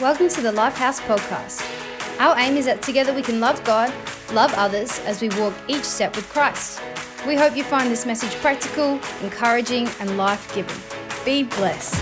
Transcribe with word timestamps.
Welcome 0.00 0.28
to 0.30 0.40
the 0.40 0.50
Lifehouse 0.50 1.00
Podcast. 1.02 1.62
Our 2.18 2.36
aim 2.36 2.56
is 2.56 2.64
that 2.64 2.82
together 2.82 3.14
we 3.14 3.22
can 3.22 3.38
love 3.38 3.62
God, 3.62 3.94
love 4.32 4.52
others 4.56 4.98
as 5.06 5.22
we 5.22 5.28
walk 5.38 5.54
each 5.68 5.84
step 5.84 6.16
with 6.16 6.28
Christ. 6.30 6.80
We 7.24 7.36
hope 7.36 7.56
you 7.56 7.62
find 7.62 7.92
this 7.92 8.04
message 8.04 8.34
practical, 8.40 8.98
encouraging, 9.22 9.88
and 10.00 10.16
life 10.16 10.52
giving. 10.52 10.74
Be 11.24 11.44
blessed. 11.44 11.94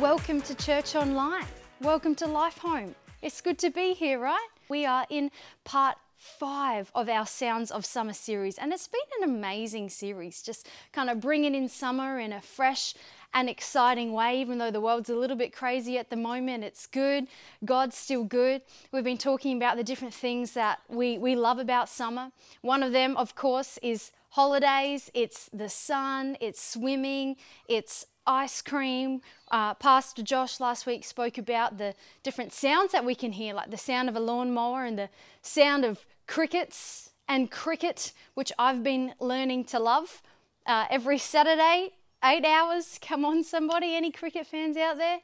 Welcome 0.00 0.40
to 0.42 0.56
Church 0.56 0.96
Online. 0.96 1.46
Welcome 1.80 2.16
to 2.16 2.26
Life 2.26 2.58
Home. 2.58 2.96
It's 3.22 3.40
good 3.40 3.58
to 3.60 3.70
be 3.70 3.94
here, 3.94 4.18
right? 4.18 4.48
We 4.68 4.84
are 4.84 5.06
in 5.10 5.30
part 5.62 5.96
five 6.22 6.92
of 6.94 7.08
our 7.08 7.26
Sounds 7.26 7.72
of 7.72 7.84
Summer 7.84 8.12
series, 8.12 8.56
and 8.56 8.72
it's 8.72 8.86
been 8.86 9.00
an 9.20 9.28
amazing 9.28 9.88
series, 9.88 10.40
just 10.40 10.68
kind 10.92 11.10
of 11.10 11.20
bringing 11.20 11.54
in 11.54 11.68
summer 11.68 12.20
in 12.20 12.32
a 12.32 12.40
fresh 12.40 12.94
and 13.34 13.48
exciting 13.48 14.12
way, 14.12 14.40
even 14.40 14.58
though 14.58 14.70
the 14.70 14.80
world's 14.80 15.10
a 15.10 15.16
little 15.16 15.36
bit 15.36 15.52
crazy 15.52 15.98
at 15.98 16.10
the 16.10 16.16
moment. 16.16 16.62
It's 16.62 16.86
good. 16.86 17.26
God's 17.64 17.96
still 17.96 18.22
good. 18.22 18.62
We've 18.92 19.02
been 19.02 19.18
talking 19.18 19.56
about 19.56 19.76
the 19.76 19.82
different 19.82 20.14
things 20.14 20.52
that 20.52 20.78
we, 20.88 21.18
we 21.18 21.34
love 21.34 21.58
about 21.58 21.88
summer. 21.88 22.30
One 22.60 22.84
of 22.84 22.92
them, 22.92 23.16
of 23.16 23.34
course, 23.34 23.78
is 23.82 24.12
holidays, 24.30 25.10
it's 25.14 25.50
the 25.52 25.68
sun, 25.68 26.36
it's 26.40 26.62
swimming, 26.62 27.36
it's 27.68 28.06
ice 28.26 28.62
cream. 28.62 29.20
Uh, 29.50 29.74
Pastor 29.74 30.22
Josh 30.22 30.60
last 30.60 30.86
week 30.86 31.04
spoke 31.04 31.38
about 31.38 31.78
the 31.78 31.94
different 32.22 32.52
sounds 32.52 32.92
that 32.92 33.04
we 33.04 33.14
can 33.14 33.32
hear, 33.32 33.54
like 33.54 33.70
the 33.70 33.76
sound 33.76 34.08
of 34.08 34.16
a 34.16 34.20
lawnmower 34.20 34.84
and 34.84 34.98
the 34.98 35.10
sound 35.42 35.84
of 35.84 36.04
crickets 36.26 37.10
and 37.28 37.50
cricket, 37.50 38.12
which 38.34 38.52
I've 38.58 38.82
been 38.82 39.14
learning 39.20 39.64
to 39.66 39.78
love. 39.78 40.22
Uh, 40.66 40.86
every 40.90 41.18
Saturday, 41.18 41.92
eight 42.24 42.44
hours. 42.44 42.98
Come 43.00 43.24
on, 43.24 43.42
somebody, 43.44 43.94
any 43.94 44.10
cricket 44.10 44.46
fans 44.46 44.76
out 44.76 44.98
there? 44.98 45.20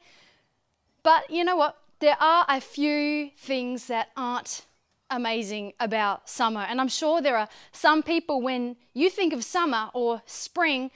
But 1.03 1.29
you 1.29 1.43
know 1.43 1.55
what? 1.55 1.77
There 1.99 2.17
are 2.19 2.45
a 2.47 2.61
few 2.61 3.31
things 3.37 3.87
that 3.87 4.09
aren't 4.15 4.65
amazing 5.09 5.73
about 5.79 6.29
summer. 6.29 6.61
And 6.61 6.79
I'm 6.79 6.87
sure 6.87 7.21
there 7.21 7.37
are 7.37 7.49
some 7.71 8.03
people, 8.03 8.41
when 8.41 8.75
you 8.93 9.09
think 9.09 9.33
of 9.33 9.43
summer 9.43 9.89
or 9.93 10.21
spring, 10.25 10.91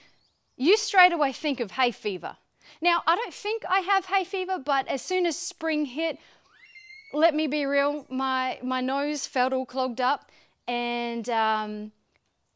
you 0.56 0.76
straight 0.76 1.12
away 1.12 1.32
think 1.32 1.60
of 1.60 1.72
hay 1.72 1.90
fever. 1.90 2.36
Now, 2.80 3.02
I 3.06 3.16
don't 3.16 3.34
think 3.34 3.62
I 3.68 3.80
have 3.80 4.06
hay 4.06 4.24
fever, 4.24 4.58
but 4.58 4.88
as 4.88 5.02
soon 5.02 5.26
as 5.26 5.36
spring 5.36 5.86
hit, 5.86 6.18
let 7.12 7.34
me 7.34 7.46
be 7.46 7.64
real, 7.64 8.06
my, 8.08 8.58
my 8.62 8.80
nose 8.80 9.26
felt 9.26 9.52
all 9.52 9.66
clogged 9.66 10.00
up 10.00 10.30
and 10.66 11.28
um, 11.28 11.92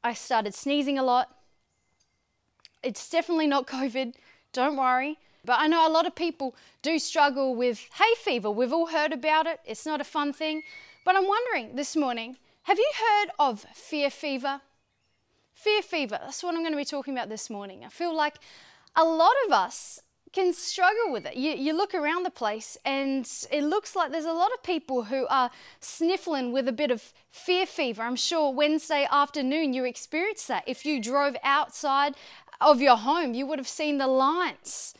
I 0.02 0.14
started 0.14 0.54
sneezing 0.54 0.98
a 0.98 1.02
lot. 1.02 1.34
It's 2.82 3.08
definitely 3.08 3.46
not 3.46 3.66
COVID, 3.68 4.14
don't 4.52 4.76
worry. 4.76 5.18
But 5.44 5.60
I 5.60 5.66
know 5.66 5.86
a 5.86 5.88
lot 5.88 6.06
of 6.06 6.14
people 6.14 6.54
do 6.82 6.98
struggle 6.98 7.54
with 7.54 7.88
hay 7.94 8.14
fever. 8.16 8.50
We've 8.50 8.72
all 8.72 8.88
heard 8.88 9.12
about 9.12 9.46
it, 9.46 9.60
it's 9.64 9.86
not 9.86 10.00
a 10.00 10.04
fun 10.04 10.32
thing. 10.32 10.62
But 11.04 11.16
I'm 11.16 11.26
wondering 11.26 11.76
this 11.76 11.96
morning 11.96 12.36
have 12.64 12.78
you 12.78 12.92
heard 12.98 13.30
of 13.38 13.60
fear 13.72 14.10
fever? 14.10 14.60
Fear 15.58 15.82
fever, 15.82 16.20
that's 16.22 16.44
what 16.44 16.54
I'm 16.54 16.60
going 16.60 16.72
to 16.72 16.76
be 16.76 16.84
talking 16.84 17.14
about 17.14 17.28
this 17.28 17.50
morning. 17.50 17.84
I 17.84 17.88
feel 17.88 18.14
like 18.14 18.36
a 18.94 19.02
lot 19.02 19.34
of 19.44 19.52
us 19.52 19.98
can 20.32 20.52
struggle 20.52 21.10
with 21.10 21.26
it. 21.26 21.34
You, 21.34 21.50
you 21.50 21.72
look 21.76 21.96
around 21.96 22.22
the 22.22 22.30
place 22.30 22.78
and 22.84 23.28
it 23.50 23.64
looks 23.64 23.96
like 23.96 24.12
there's 24.12 24.24
a 24.24 24.32
lot 24.32 24.52
of 24.54 24.62
people 24.62 25.02
who 25.02 25.26
are 25.28 25.50
sniffling 25.80 26.52
with 26.52 26.68
a 26.68 26.72
bit 26.72 26.92
of 26.92 27.12
fear 27.32 27.66
fever. 27.66 28.02
I'm 28.02 28.14
sure 28.14 28.54
Wednesday 28.54 29.08
afternoon 29.10 29.72
you 29.72 29.84
experienced 29.84 30.46
that. 30.46 30.62
If 30.68 30.86
you 30.86 31.02
drove 31.02 31.34
outside 31.42 32.14
of 32.60 32.80
your 32.80 32.96
home, 32.96 33.34
you 33.34 33.44
would 33.44 33.58
have 33.58 33.66
seen 33.66 33.98
the 33.98 34.06
lines 34.06 34.94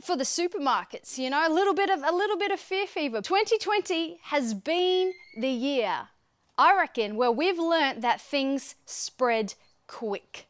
for 0.00 0.14
the 0.14 0.22
supermarkets, 0.22 1.18
you 1.18 1.28
know, 1.28 1.44
a 1.44 1.52
little 1.52 1.74
bit 1.74 1.90
of 1.90 2.04
a 2.04 2.14
little 2.14 2.38
bit 2.38 2.52
of 2.52 2.60
fear 2.60 2.86
fever. 2.86 3.20
2020 3.20 4.20
has 4.22 4.54
been 4.54 5.12
the 5.36 5.48
year, 5.48 6.06
I 6.56 6.76
reckon, 6.76 7.16
where 7.16 7.32
we've 7.32 7.58
learnt 7.58 8.02
that 8.02 8.20
things 8.20 8.76
spread 8.86 9.54
quick. 9.88 10.46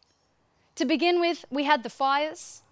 To 0.74 0.84
begin 0.84 1.20
with, 1.20 1.44
we 1.50 1.64
had 1.64 1.82
the 1.82 1.90
fires, 1.90 2.62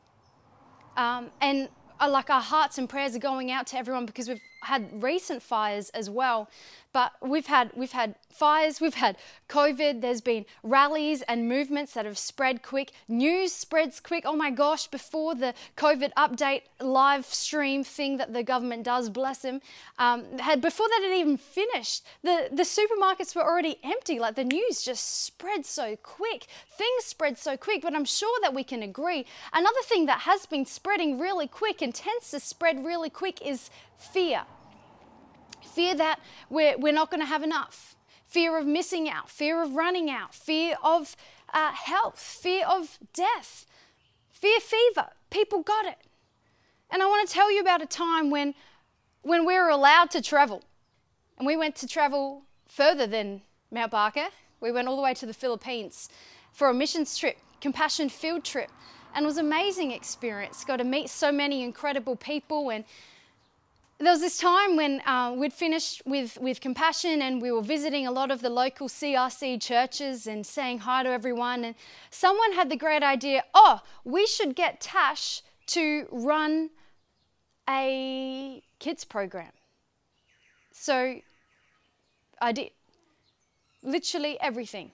um, 0.97 1.31
and 1.41 1.69
uh, 1.99 2.11
like 2.11 2.29
our 2.31 2.43
hearts 2.43 2.79
and 2.79 2.89
prayers 2.89 3.17
are 3.17 3.21
going 3.21 3.51
out 3.51 3.67
to 3.69 3.79
everyone 3.79 4.05
because 4.07 4.29
we've 4.29 4.41
had 4.67 5.03
recent 5.03 5.43
fires 5.43 5.91
as 5.91 6.11
well. 6.11 6.49
But 6.93 7.13
we've 7.21 7.47
had 7.47 7.73
we've 7.77 7.93
had 7.93 8.15
fires, 8.31 8.81
we've 8.81 8.95
had 8.95 9.17
COVID. 9.51 10.01
There's 10.01 10.23
been 10.23 10.47
rallies 10.63 11.21
and 11.23 11.47
movements 11.47 11.93
that 11.93 12.07
have 12.07 12.17
spread 12.17 12.63
quick. 12.63 12.91
News 13.07 13.53
spreads 13.53 14.01
quick. 14.01 14.25
Oh 14.25 14.35
my 14.35 14.51
gosh! 14.51 14.87
Before 14.87 15.35
the 15.35 15.53
COVID 15.77 16.13
update 16.15 16.63
live 16.81 17.27
stream 17.27 17.85
thing 17.85 18.17
that 18.17 18.33
the 18.33 18.43
government 18.43 18.83
does, 18.85 19.11
bless 19.11 19.41
them, 19.41 19.61
um, 19.99 20.39
had 20.39 20.63
before 20.63 20.89
that 20.89 21.03
had 21.03 21.19
even 21.19 21.37
finished, 21.37 22.03
the 22.23 22.49
the 22.51 22.63
supermarkets 22.63 23.37
were 23.37 23.45
already 23.45 23.79
empty. 23.85 24.19
Like 24.19 24.35
the 24.35 24.45
news 24.45 24.83
just 24.83 25.25
spread 25.25 25.67
so 25.67 25.97
quick. 25.97 26.47
Things 26.79 27.05
spread 27.05 27.37
so 27.37 27.59
quick. 27.59 27.83
But 27.83 27.95
I'm 27.95 28.07
sure 28.07 28.39
that 28.41 28.55
we 28.55 28.65
can 28.65 28.83
agree. 28.83 29.27
Another 29.53 29.83
thing 29.85 30.07
that 30.07 30.21
has 30.21 30.47
been 30.47 30.65
spreading 30.65 31.19
really 31.19 31.47
quick 31.47 31.83
and 31.83 31.95
tends 31.95 32.31
to 32.31 32.41
spread 32.41 32.83
really 32.87 33.11
quick 33.11 33.47
is 33.47 33.69
fear. 33.99 34.45
Fear 35.77 35.97
that 35.97 36.21
we're, 36.49 36.79
we're 36.79 36.95
not 36.95 37.11
going 37.11 37.21
to 37.21 37.27
have 37.27 37.43
enough, 37.43 37.97
fear 38.27 38.57
of 38.57 38.67
missing 38.67 39.11
out, 39.11 39.29
fear 39.29 39.63
of 39.63 39.75
running 39.75 40.09
out, 40.09 40.35
fear 40.35 40.75
of 40.83 41.15
uh, 41.53 41.71
health, 41.71 42.19
fear 42.19 42.65
of 42.67 42.99
death, 43.13 43.67
fear 44.31 44.59
fever. 44.59 45.11
People 45.29 45.61
got 45.61 45.85
it. 45.85 45.99
And 46.91 47.03
I 47.03 47.07
want 47.07 47.29
to 47.29 47.35
tell 47.35 47.53
you 47.53 47.61
about 47.61 47.83
a 47.83 47.87
time 47.87 48.31
when, 48.31 48.55
when 49.21 49.45
we 49.45 49.53
were 49.53 49.69
allowed 49.69 50.11
to 50.13 50.23
travel. 50.23 50.63
And 51.37 51.47
we 51.47 51.59
went 51.59 51.77
to 51.77 51.87
travel 51.87 52.45
further 52.67 53.07
than 53.07 53.43
Mount 53.71 53.91
Barker. 53.91 54.29
We 54.63 54.73
went 54.73 54.89
all 54.89 54.97
the 54.97 55.03
way 55.03 55.13
to 55.13 55.27
the 55.27 55.35
Philippines 55.35 56.09
for 56.53 56.71
a 56.71 56.75
missions 56.75 57.19
trip, 57.19 57.37
compassion 57.61 58.09
field 58.09 58.45
trip. 58.45 58.71
And 59.15 59.25
it 59.25 59.27
was 59.27 59.37
an 59.37 59.45
amazing 59.45 59.91
experience. 59.91 60.65
Got 60.65 60.79
to 60.79 60.85
meet 60.85 61.11
so 61.11 61.31
many 61.31 61.63
incredible 61.63 62.17
people 62.17 62.71
and 62.71 62.87
there 63.99 64.13
was 64.13 64.21
this 64.21 64.37
time 64.37 64.77
when 64.77 65.01
uh, 65.07 65.35
we'd 65.37 65.53
finished 65.53 66.03
with, 66.05 66.37
with 66.39 66.61
compassion 66.61 67.23
and 67.23 67.41
we 67.41 67.51
were 67.51 67.63
visiting 67.63 68.07
a 68.07 68.11
lot 68.11 68.31
of 68.31 68.43
the 68.43 68.51
local 68.51 68.89
CRC 68.89 69.61
churches 69.61 70.27
and 70.27 70.47
saying 70.47 70.81
hi 70.81 71.03
to 71.03 71.09
everyone. 71.09 71.65
And 71.65 71.75
someone 72.11 72.53
had 72.53 72.69
the 72.69 72.77
great 72.77 73.03
idea 73.03 73.45
oh, 73.55 73.81
we 74.05 74.27
should 74.27 74.55
get 74.55 74.81
Tash 74.81 75.43
to 75.69 76.07
run 76.11 76.71
a 77.69 78.63
kids 78.79 79.05
program. 79.05 79.53
So 80.73 81.21
I 82.41 82.53
did 82.53 82.71
literally 83.83 84.39
everything. 84.41 84.93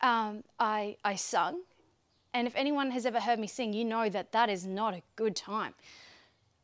Um, 0.00 0.42
I, 0.58 0.96
I 1.04 1.16
sung, 1.16 1.62
and 2.34 2.46
if 2.46 2.54
anyone 2.56 2.90
has 2.90 3.06
ever 3.06 3.20
heard 3.20 3.38
me 3.38 3.46
sing, 3.46 3.72
you 3.72 3.84
know 3.84 4.08
that 4.08 4.32
that 4.32 4.50
is 4.50 4.66
not 4.66 4.94
a 4.94 5.02
good 5.16 5.34
time. 5.36 5.74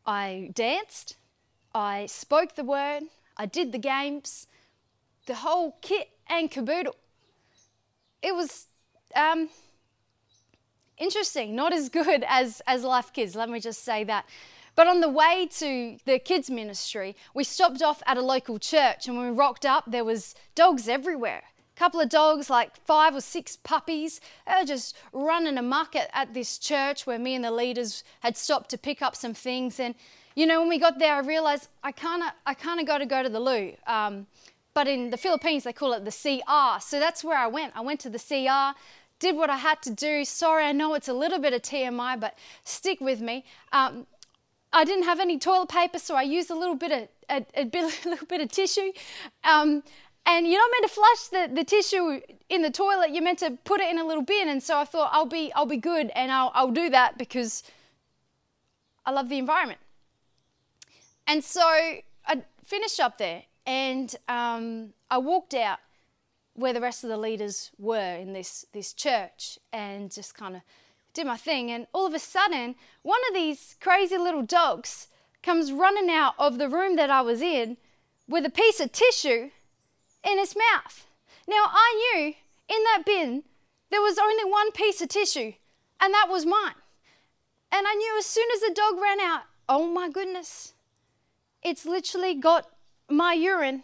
I 0.04 0.50
danced, 0.54 1.16
I 1.74 2.06
spoke 2.06 2.54
the 2.54 2.64
word, 2.64 3.04
I 3.36 3.46
did 3.46 3.72
the 3.72 3.78
games, 3.78 4.46
the 5.26 5.34
whole 5.36 5.76
kit 5.80 6.10
and 6.28 6.50
caboodle. 6.50 6.96
It 8.22 8.34
was 8.34 8.66
um, 9.14 9.48
interesting, 10.98 11.54
not 11.56 11.72
as 11.72 11.88
good 12.00 12.24
as, 12.26 12.62
as 12.66 12.84
Life 12.84 13.12
Kids, 13.12 13.34
let 13.34 13.48
me 13.48 13.60
just 13.60 13.84
say 13.84 14.04
that. 14.04 14.26
But 14.74 14.86
on 14.86 15.00
the 15.00 15.08
way 15.08 15.48
to 15.58 15.98
the 16.06 16.18
kids 16.18 16.48
ministry, 16.48 17.14
we 17.34 17.44
stopped 17.44 17.82
off 17.82 18.02
at 18.06 18.16
a 18.16 18.22
local 18.22 18.58
church 18.58 19.06
and 19.06 19.16
when 19.16 19.28
we 19.28 19.36
rocked 19.36 19.66
up, 19.66 19.84
there 19.86 20.04
was 20.04 20.34
dogs 20.54 20.88
everywhere. 20.88 21.42
A 21.76 21.78
couple 21.78 22.00
of 22.00 22.08
dogs, 22.08 22.48
like 22.48 22.76
five 22.86 23.14
or 23.14 23.20
six 23.20 23.56
puppies, 23.56 24.20
they 24.46 24.54
were 24.60 24.66
just 24.66 24.96
running 25.12 25.58
amok 25.58 25.94
at, 25.94 26.08
at 26.14 26.32
this 26.32 26.56
church 26.58 27.06
where 27.06 27.18
me 27.18 27.34
and 27.34 27.44
the 27.44 27.50
leaders 27.50 28.02
had 28.20 28.36
stopped 28.36 28.70
to 28.70 28.78
pick 28.78 29.02
up 29.02 29.14
some 29.14 29.34
things. 29.34 29.78
And 29.78 29.94
you 30.34 30.46
know, 30.46 30.60
when 30.60 30.68
we 30.68 30.78
got 30.78 30.98
there, 30.98 31.14
I 31.14 31.20
realized 31.20 31.68
I 31.82 31.92
kind 31.92 32.22
of 32.22 32.30
I 32.46 32.54
kind 32.54 32.80
of 32.80 32.86
got 32.86 32.98
to 32.98 33.06
go 33.06 33.22
to 33.22 33.28
the 33.28 33.40
loo. 33.40 33.72
Um, 33.86 34.26
but 34.74 34.88
in 34.88 35.10
the 35.10 35.16
Philippines, 35.16 35.64
they 35.64 35.72
call 35.72 35.92
it 35.92 36.04
the 36.04 36.10
CR. 36.10 36.80
So 36.80 36.98
that's 36.98 37.22
where 37.22 37.36
I 37.36 37.46
went. 37.46 37.72
I 37.76 37.82
went 37.82 38.00
to 38.00 38.10
the 38.10 38.18
CR, 38.18 38.78
did 39.18 39.36
what 39.36 39.50
I 39.50 39.58
had 39.58 39.82
to 39.82 39.90
do. 39.90 40.24
Sorry, 40.24 40.64
I 40.64 40.72
know 40.72 40.94
it's 40.94 41.08
a 41.08 41.12
little 41.12 41.38
bit 41.38 41.52
of 41.52 41.62
TMI, 41.62 42.18
but 42.18 42.38
stick 42.64 43.00
with 43.00 43.20
me. 43.20 43.44
Um, 43.72 44.06
I 44.72 44.84
didn't 44.84 45.04
have 45.04 45.20
any 45.20 45.38
toilet 45.38 45.68
paper, 45.68 45.98
so 45.98 46.14
I 46.14 46.22
used 46.22 46.50
a 46.50 46.54
little 46.54 46.74
bit 46.74 46.92
of 46.92 47.08
a, 47.28 47.60
a, 47.60 47.64
bit, 47.64 47.84
a 48.06 48.08
little 48.08 48.26
bit 48.26 48.40
of 48.40 48.50
tissue. 48.50 48.92
Um, 49.44 49.82
and 50.24 50.46
you're 50.46 50.58
not 50.58 50.70
meant 50.70 50.84
to 50.84 50.88
flush 50.88 51.48
the, 51.48 51.54
the 51.54 51.64
tissue 51.64 52.20
in 52.48 52.62
the 52.62 52.70
toilet. 52.70 53.10
You're 53.10 53.24
meant 53.24 53.40
to 53.40 53.58
put 53.64 53.80
it 53.80 53.90
in 53.90 53.98
a 53.98 54.04
little 54.04 54.22
bin. 54.22 54.48
And 54.48 54.62
so 54.62 54.78
I 54.78 54.84
thought 54.84 55.10
I'll 55.12 55.26
be 55.26 55.52
I'll 55.54 55.66
be 55.66 55.76
good, 55.76 56.10
and 56.14 56.30
I'll 56.30 56.52
I'll 56.54 56.70
do 56.70 56.88
that 56.90 57.18
because 57.18 57.64
I 59.04 59.10
love 59.10 59.28
the 59.28 59.38
environment. 59.38 59.80
And 61.26 61.42
so 61.42 61.62
I 61.62 62.42
finished 62.64 63.00
up 63.00 63.18
there 63.18 63.44
and 63.66 64.14
um, 64.28 64.92
I 65.10 65.18
walked 65.18 65.54
out 65.54 65.78
where 66.54 66.72
the 66.72 66.80
rest 66.80 67.04
of 67.04 67.10
the 67.10 67.16
leaders 67.16 67.70
were 67.78 68.16
in 68.16 68.32
this, 68.32 68.66
this 68.72 68.92
church 68.92 69.58
and 69.72 70.12
just 70.12 70.34
kind 70.34 70.56
of 70.56 70.62
did 71.14 71.26
my 71.26 71.36
thing, 71.36 71.70
and 71.70 71.86
all 71.92 72.06
of 72.06 72.14
a 72.14 72.18
sudden, 72.18 72.74
one 73.02 73.20
of 73.28 73.34
these 73.34 73.76
crazy 73.80 74.16
little 74.16 74.42
dogs 74.42 75.08
comes 75.42 75.70
running 75.72 76.08
out 76.08 76.34
of 76.38 76.56
the 76.56 76.68
room 76.68 76.96
that 76.96 77.10
I 77.10 77.20
was 77.20 77.42
in 77.42 77.76
with 78.26 78.46
a 78.46 78.50
piece 78.50 78.80
of 78.80 78.92
tissue 78.92 79.50
in 80.24 80.38
its 80.38 80.56
mouth. 80.56 81.06
Now, 81.46 81.64
I 81.66 82.14
knew 82.14 82.28
in 82.68 82.84
that 82.84 83.02
bin 83.04 83.42
there 83.90 84.00
was 84.00 84.18
only 84.18 84.50
one 84.50 84.72
piece 84.72 85.02
of 85.02 85.08
tissue, 85.08 85.52
and 86.00 86.14
that 86.14 86.28
was 86.30 86.46
mine. 86.46 86.80
And 87.70 87.86
I 87.86 87.94
knew 87.94 88.16
as 88.18 88.26
soon 88.26 88.48
as 88.54 88.60
the 88.60 88.74
dog 88.74 89.00
ran 89.00 89.20
out, 89.20 89.42
oh 89.68 89.86
my 89.88 90.08
goodness, 90.08 90.71
it's 91.62 91.84
literally 91.84 92.34
got 92.34 92.66
my 93.08 93.34
urine 93.34 93.82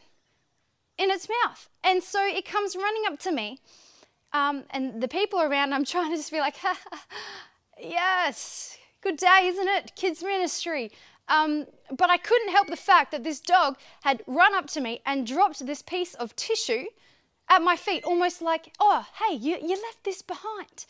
in 0.99 1.11
its 1.11 1.29
mouth. 1.45 1.69
And 1.85 2.03
so 2.03 2.27
it 2.27 2.45
comes 2.45 2.77
running 2.77 3.03
up 3.07 3.19
to 3.21 3.33
me. 3.33 3.59
Um, 4.33 4.65
and 4.71 5.01
the 5.01 5.09
people 5.09 5.41
around, 5.41 5.73
I'm 5.73 5.85
trying 5.85 6.11
to 6.11 6.17
just 6.17 6.33
be 6.33 6.41
like, 6.41 6.57
yes, 7.81 8.77
good 9.01 9.17
day, 9.17 9.47
isn't 9.47 9.69
it? 9.69 9.93
Kids 9.97 10.23
ministry. 10.23 10.91
Um, 11.29 11.67
but 11.97 12.11
I 12.11 12.17
couldn't 12.17 12.51
help 12.51 12.69
the 12.69 12.77
fact 12.77 13.13
that 13.13 13.23
this 13.23 13.41
dog 13.41 13.77
had 14.03 14.23
run 14.27 14.55
up 14.55 14.67
to 14.69 14.81
me 14.81 15.01
and 15.07 15.27
dropped 15.27 15.65
this 15.65 15.83
piece 15.83 16.15
of 16.15 16.35
tissue 16.37 16.85
at 17.49 17.63
my 17.63 17.77
feet, 17.77 18.05
almost 18.05 18.43
like, 18.43 18.73
oh, 18.81 19.07
hey, 19.23 19.37
you, 19.37 19.57
you 19.61 19.71
left 19.71 20.05
this 20.05 20.23
behind. 20.23 20.87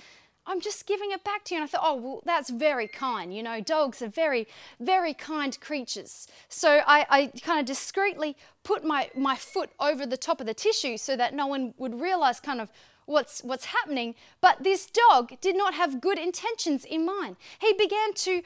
I'm 0.48 0.60
just 0.60 0.86
giving 0.86 1.12
it 1.12 1.22
back 1.22 1.44
to 1.44 1.54
you. 1.54 1.60
And 1.60 1.68
I 1.68 1.70
thought, 1.70 1.82
oh, 1.84 1.94
well, 1.94 2.22
that's 2.24 2.48
very 2.48 2.88
kind. 2.88 3.34
You 3.36 3.42
know, 3.42 3.60
dogs 3.60 4.00
are 4.00 4.08
very, 4.08 4.48
very 4.80 5.12
kind 5.12 5.58
creatures. 5.60 6.26
So 6.48 6.80
I, 6.86 7.06
I 7.10 7.26
kind 7.42 7.60
of 7.60 7.66
discreetly 7.66 8.34
put 8.64 8.82
my, 8.82 9.10
my 9.14 9.36
foot 9.36 9.70
over 9.78 10.06
the 10.06 10.16
top 10.16 10.40
of 10.40 10.46
the 10.46 10.54
tissue 10.54 10.96
so 10.96 11.16
that 11.16 11.34
no 11.34 11.46
one 11.46 11.74
would 11.76 12.00
realize 12.00 12.40
kind 12.40 12.62
of 12.62 12.72
what's, 13.04 13.44
what's 13.44 13.66
happening. 13.66 14.14
But 14.40 14.64
this 14.64 14.86
dog 14.86 15.38
did 15.42 15.56
not 15.56 15.74
have 15.74 16.00
good 16.00 16.18
intentions 16.18 16.86
in 16.86 17.04
mind. 17.04 17.36
He 17.60 17.74
began 17.74 18.14
to 18.14 18.42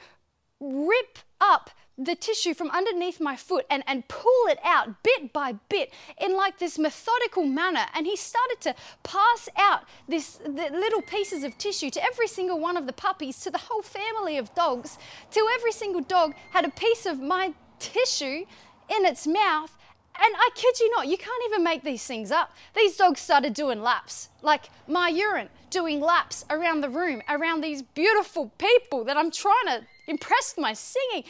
rip 0.59 1.19
up 1.39 1.69
the 1.97 2.15
tissue 2.15 2.53
from 2.53 2.71
underneath 2.71 3.19
my 3.19 3.35
foot 3.35 3.65
and, 3.69 3.83
and 3.85 4.07
pull 4.07 4.47
it 4.47 4.59
out 4.63 5.03
bit 5.03 5.31
by 5.31 5.53
bit 5.69 5.93
in 6.19 6.35
like 6.35 6.57
this 6.57 6.79
methodical 6.79 7.43
manner. 7.45 7.85
And 7.93 8.07
he 8.07 8.15
started 8.15 8.61
to 8.61 8.75
pass 9.03 9.47
out 9.57 9.83
this 10.07 10.37
the 10.37 10.69
little 10.71 11.01
pieces 11.01 11.43
of 11.43 11.57
tissue 11.57 11.89
to 11.91 12.03
every 12.03 12.27
single 12.27 12.59
one 12.59 12.77
of 12.77 12.87
the 12.87 12.93
puppies, 12.93 13.39
to 13.41 13.51
the 13.51 13.59
whole 13.59 13.83
family 13.83 14.37
of 14.37 14.53
dogs, 14.55 14.97
till 15.29 15.47
every 15.49 15.71
single 15.71 16.01
dog 16.01 16.33
had 16.51 16.65
a 16.65 16.71
piece 16.71 17.05
of 17.05 17.19
my 17.19 17.53
tissue 17.79 18.45
in 18.89 19.05
its 19.05 19.27
mouth. 19.27 19.77
And 20.15 20.35
I 20.35 20.49
kid 20.53 20.79
you 20.79 20.91
not, 20.91 21.07
you 21.07 21.17
can't 21.17 21.43
even 21.47 21.63
make 21.63 21.83
these 21.83 22.05
things 22.05 22.31
up. 22.31 22.51
These 22.75 22.97
dogs 22.97 23.19
started 23.19 23.53
doing 23.53 23.81
laps, 23.81 24.29
like 24.43 24.69
my 24.87 25.09
urine, 25.09 25.49
doing 25.71 26.01
laps 26.01 26.45
around 26.51 26.81
the 26.81 26.89
room, 26.89 27.23
around 27.27 27.61
these 27.61 27.81
beautiful 27.81 28.51
people 28.59 29.03
that 29.05 29.17
I'm 29.17 29.31
trying 29.31 29.65
to 29.67 29.81
impress 30.07 30.55
my 30.57 30.73
singing. 30.73 31.23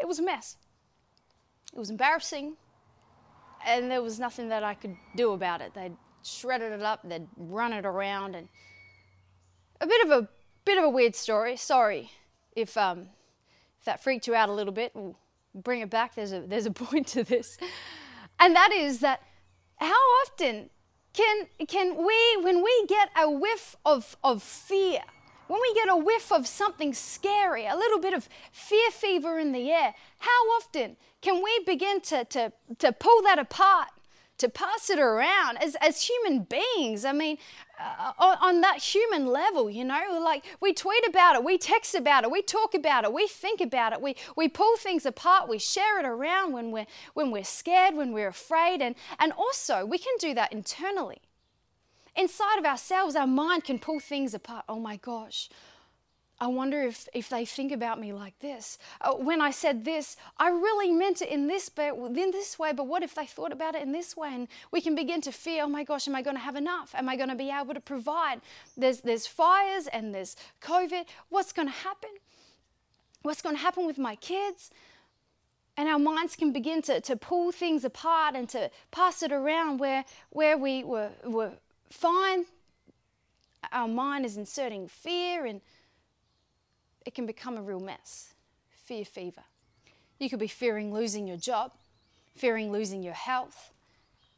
It 0.00 0.08
was 0.08 0.18
a 0.18 0.22
mess. 0.22 0.56
It 1.72 1.78
was 1.78 1.90
embarrassing, 1.90 2.56
and 3.64 3.90
there 3.90 4.02
was 4.02 4.18
nothing 4.18 4.48
that 4.48 4.64
I 4.64 4.74
could 4.74 4.96
do 5.14 5.32
about 5.32 5.60
it. 5.60 5.74
They'd 5.74 5.96
shredded 6.22 6.72
it 6.72 6.82
up, 6.82 7.00
they'd 7.04 7.28
run 7.36 7.72
it 7.72 7.86
around, 7.86 8.34
and 8.34 8.48
a 9.80 9.86
bit 9.86 10.04
of 10.04 10.10
a 10.10 10.28
bit 10.64 10.78
of 10.78 10.84
a 10.84 10.90
weird 10.90 11.14
story. 11.14 11.56
Sorry 11.56 12.10
if 12.56 12.76
um, 12.76 13.08
if 13.78 13.84
that 13.84 14.02
freaked 14.02 14.26
you 14.26 14.34
out 14.34 14.48
a 14.48 14.52
little 14.52 14.72
bit. 14.72 14.92
We'll 14.94 15.16
bring 15.54 15.80
it 15.80 15.90
back. 15.90 16.14
There's 16.14 16.32
a 16.32 16.40
there's 16.40 16.66
a 16.66 16.70
point 16.72 17.06
to 17.08 17.22
this, 17.22 17.56
and 18.38 18.56
that 18.56 18.72
is 18.72 19.00
that 19.00 19.22
how 19.76 20.00
often 20.24 20.70
can 21.12 21.46
can 21.68 22.04
we 22.04 22.38
when 22.42 22.62
we 22.62 22.86
get 22.88 23.10
a 23.16 23.30
whiff 23.30 23.76
of 23.84 24.16
of 24.24 24.42
fear 24.42 25.02
when 25.50 25.60
we 25.60 25.74
get 25.74 25.88
a 25.88 25.96
whiff 25.96 26.30
of 26.30 26.46
something 26.46 26.94
scary, 26.94 27.66
a 27.66 27.74
little 27.74 27.98
bit 27.98 28.14
of 28.14 28.28
fear 28.52 28.88
fever 28.92 29.36
in 29.36 29.50
the 29.50 29.72
air, 29.72 29.94
how 30.20 30.42
often 30.52 30.96
can 31.22 31.42
we 31.42 31.58
begin 31.66 32.00
to, 32.02 32.24
to, 32.26 32.52
to 32.78 32.92
pull 32.92 33.20
that 33.22 33.40
apart, 33.40 33.88
to 34.38 34.48
pass 34.48 34.88
it 34.90 35.00
around 35.00 35.60
as, 35.60 35.76
as 35.80 36.02
human 36.02 36.44
beings? 36.44 37.04
I 37.04 37.10
mean, 37.10 37.36
uh, 37.80 38.12
on, 38.16 38.36
on 38.40 38.60
that 38.60 38.76
human 38.76 39.26
level, 39.26 39.68
you 39.68 39.82
know, 39.84 40.20
like 40.22 40.44
we 40.60 40.72
tweet 40.72 41.04
about 41.08 41.34
it, 41.34 41.42
we 41.42 41.58
text 41.58 41.96
about 41.96 42.22
it, 42.22 42.30
we 42.30 42.42
talk 42.42 42.72
about 42.72 43.02
it, 43.02 43.12
we 43.12 43.26
think 43.26 43.60
about 43.60 43.92
it, 43.92 44.00
we, 44.00 44.14
we 44.36 44.46
pull 44.46 44.76
things 44.76 45.04
apart, 45.04 45.48
we 45.48 45.58
share 45.58 45.98
it 45.98 46.06
around 46.06 46.52
when 46.52 46.70
we're, 46.70 46.86
when 47.14 47.32
we're 47.32 47.42
scared, 47.42 47.96
when 47.96 48.12
we're 48.12 48.28
afraid, 48.28 48.80
and, 48.80 48.94
and 49.18 49.32
also 49.32 49.84
we 49.84 49.98
can 49.98 50.14
do 50.20 50.32
that 50.32 50.52
internally 50.52 51.20
inside 52.20 52.58
of 52.58 52.64
ourselves, 52.64 53.16
our 53.16 53.26
mind 53.26 53.64
can 53.64 53.78
pull 53.78 53.98
things 53.98 54.34
apart. 54.34 54.64
Oh 54.68 54.78
my 54.78 54.96
gosh. 54.96 55.48
I 56.42 56.46
wonder 56.46 56.80
if, 56.82 57.06
if 57.12 57.28
they 57.28 57.44
think 57.44 57.70
about 57.70 58.00
me 58.00 58.14
like 58.14 58.38
this. 58.38 58.78
Uh, 59.02 59.12
when 59.12 59.42
I 59.42 59.50
said 59.50 59.84
this, 59.84 60.16
I 60.38 60.48
really 60.48 60.90
meant 60.90 61.20
it 61.20 61.28
in 61.28 61.48
this, 61.48 61.68
but 61.68 61.94
in 61.94 62.30
this 62.30 62.58
way, 62.58 62.72
but 62.72 62.86
what 62.86 63.02
if 63.02 63.14
they 63.14 63.26
thought 63.26 63.52
about 63.52 63.74
it 63.74 63.82
in 63.82 63.92
this 63.92 64.16
way? 64.16 64.30
And 64.34 64.48
we 64.70 64.80
can 64.80 64.94
begin 64.94 65.20
to 65.22 65.32
fear, 65.32 65.64
oh 65.64 65.68
my 65.68 65.84
gosh, 65.84 66.08
am 66.08 66.14
I 66.14 66.22
going 66.22 66.36
to 66.36 66.42
have 66.42 66.56
enough? 66.56 66.94
Am 66.94 67.10
I 67.10 67.16
going 67.16 67.28
to 67.28 67.34
be 67.34 67.50
able 67.50 67.74
to 67.74 67.80
provide? 67.80 68.40
There's, 68.74 69.02
there's 69.02 69.26
fires 69.26 69.86
and 69.88 70.14
there's 70.14 70.34
COVID. 70.62 71.04
What's 71.28 71.52
going 71.52 71.68
to 71.68 71.74
happen? 71.74 72.10
What's 73.20 73.42
going 73.42 73.56
to 73.56 73.60
happen 73.60 73.84
with 73.86 73.98
my 73.98 74.16
kids? 74.16 74.70
And 75.76 75.90
our 75.90 75.98
minds 75.98 76.36
can 76.36 76.52
begin 76.52 76.80
to, 76.82 77.02
to 77.02 77.16
pull 77.16 77.52
things 77.52 77.84
apart 77.84 78.34
and 78.34 78.48
to 78.48 78.70
pass 78.90 79.22
it 79.22 79.30
around 79.30 79.78
where, 79.78 80.06
where 80.30 80.56
we 80.56 80.84
were, 80.84 81.10
were 81.24 81.52
fine. 81.90 82.46
Our 83.72 83.88
mind 83.88 84.24
is 84.24 84.36
inserting 84.36 84.88
fear 84.88 85.46
and 85.46 85.60
it 87.04 87.14
can 87.14 87.26
become 87.26 87.56
a 87.56 87.62
real 87.62 87.80
mess. 87.80 88.34
Fear 88.84 89.04
fever. 89.04 89.42
You 90.18 90.28
could 90.28 90.38
be 90.38 90.48
fearing 90.48 90.92
losing 90.92 91.26
your 91.26 91.36
job, 91.36 91.72
fearing 92.34 92.72
losing 92.72 93.02
your 93.02 93.14
health, 93.14 93.72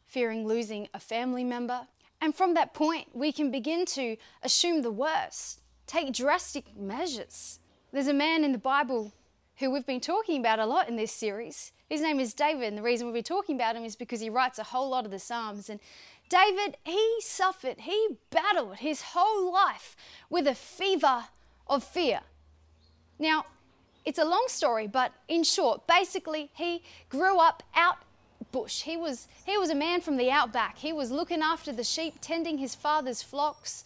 fearing 0.06 0.46
losing 0.46 0.88
a 0.94 1.00
family 1.00 1.44
member. 1.44 1.86
And 2.20 2.34
from 2.34 2.54
that 2.54 2.72
point, 2.74 3.08
we 3.14 3.32
can 3.32 3.50
begin 3.50 3.84
to 3.86 4.16
assume 4.42 4.82
the 4.82 4.90
worst, 4.90 5.60
take 5.86 6.12
drastic 6.12 6.76
measures. 6.76 7.58
There's 7.92 8.06
a 8.06 8.12
man 8.12 8.44
in 8.44 8.52
the 8.52 8.58
Bible 8.58 9.12
who 9.56 9.70
we've 9.70 9.86
been 9.86 10.00
talking 10.00 10.40
about 10.40 10.58
a 10.58 10.66
lot 10.66 10.88
in 10.88 10.96
this 10.96 11.12
series. 11.12 11.72
His 11.88 12.00
name 12.00 12.20
is 12.20 12.32
David, 12.32 12.68
and 12.68 12.78
the 12.78 12.82
reason 12.82 13.06
we've 13.06 13.14
been 13.14 13.22
talking 13.22 13.56
about 13.56 13.76
him 13.76 13.84
is 13.84 13.96
because 13.96 14.20
he 14.20 14.30
writes 14.30 14.58
a 14.58 14.64
whole 14.64 14.88
lot 14.88 15.04
of 15.04 15.10
the 15.10 15.18
Psalms. 15.18 15.68
And 15.68 15.80
David, 16.32 16.78
he 16.84 17.16
suffered, 17.20 17.80
he 17.80 18.16
battled 18.30 18.76
his 18.76 19.02
whole 19.02 19.52
life 19.52 19.94
with 20.30 20.46
a 20.46 20.54
fever 20.54 21.26
of 21.66 21.84
fear. 21.84 22.20
Now, 23.18 23.44
it's 24.06 24.18
a 24.18 24.24
long 24.24 24.46
story, 24.48 24.86
but 24.86 25.12
in 25.28 25.44
short, 25.44 25.86
basically, 25.86 26.50
he 26.54 26.82
grew 27.10 27.38
up 27.38 27.62
out 27.74 27.98
bush. 28.50 28.82
He 28.82 28.96
was, 28.96 29.28
he 29.44 29.58
was 29.58 29.68
a 29.68 29.74
man 29.74 30.00
from 30.00 30.16
the 30.16 30.30
outback. 30.30 30.78
He 30.78 30.92
was 30.92 31.10
looking 31.10 31.42
after 31.42 31.70
the 31.70 31.84
sheep, 31.84 32.14
tending 32.22 32.56
his 32.56 32.74
father's 32.74 33.22
flocks. 33.22 33.84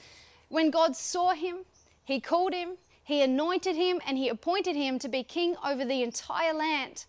When 0.49 0.71
God 0.71 0.97
saw 0.97 1.33
him, 1.33 1.59
he 2.05 2.21
called 2.21 2.55
him, 2.55 2.77
he 3.03 3.23
anointed 3.23 3.75
him, 3.75 4.01
and 4.07 4.17
he 4.17 4.29
appointed 4.29 4.77
him 4.77 5.01
to 5.01 5.09
be 5.09 5.25
king 5.25 5.57
over 5.65 5.85
the 5.85 6.03
entire 6.05 6.55
land. 6.55 7.07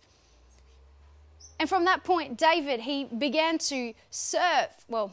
And 1.60 1.68
from 1.68 1.84
that 1.84 2.02
point, 2.02 2.36
David, 2.36 2.80
he 2.80 3.04
began 3.04 3.58
to 3.58 3.94
serve. 4.10 4.68
Well, 4.88 5.12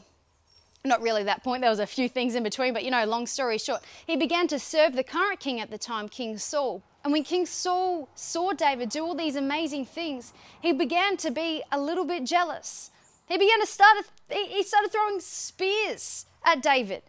not 0.85 1.01
really 1.01 1.23
that 1.23 1.43
point, 1.43 1.61
there 1.61 1.69
was 1.69 1.79
a 1.79 1.85
few 1.85 2.07
things 2.09 2.35
in 2.35 2.43
between, 2.43 2.73
but 2.73 2.83
you 2.83 2.91
know, 2.91 3.03
long 3.05 3.27
story 3.27 3.57
short, 3.57 3.81
he 4.05 4.15
began 4.15 4.47
to 4.47 4.59
serve 4.59 4.95
the 4.95 5.03
current 5.03 5.39
king 5.39 5.59
at 5.59 5.69
the 5.71 5.77
time, 5.77 6.09
King 6.09 6.37
Saul. 6.37 6.83
And 7.03 7.13
when 7.13 7.23
King 7.23 7.45
Saul 7.45 8.09
saw 8.15 8.53
David 8.53 8.89
do 8.89 9.05
all 9.05 9.13
these 9.15 9.35
amazing 9.35 9.85
things, 9.85 10.33
he 10.61 10.73
began 10.73 11.17
to 11.17 11.29
be 11.29 11.61
a 11.71 11.79
little 11.79 12.05
bit 12.05 12.25
jealous. 12.25 12.89
He 13.27 13.37
began 13.37 13.59
to 13.59 13.65
start, 13.67 13.97
he 14.29 14.63
started 14.63 14.91
throwing 14.91 15.19
spears 15.19 16.25
at 16.43 16.61
David. 16.61 17.03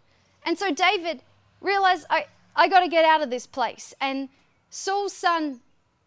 And 0.44 0.58
so 0.58 0.72
David 0.72 1.22
realized, 1.60 2.06
I, 2.10 2.26
I 2.54 2.68
got 2.68 2.80
to 2.80 2.88
get 2.88 3.04
out 3.04 3.22
of 3.22 3.30
this 3.30 3.46
place. 3.46 3.94
And 4.00 4.28
Saul's 4.70 5.12
son, 5.12 5.60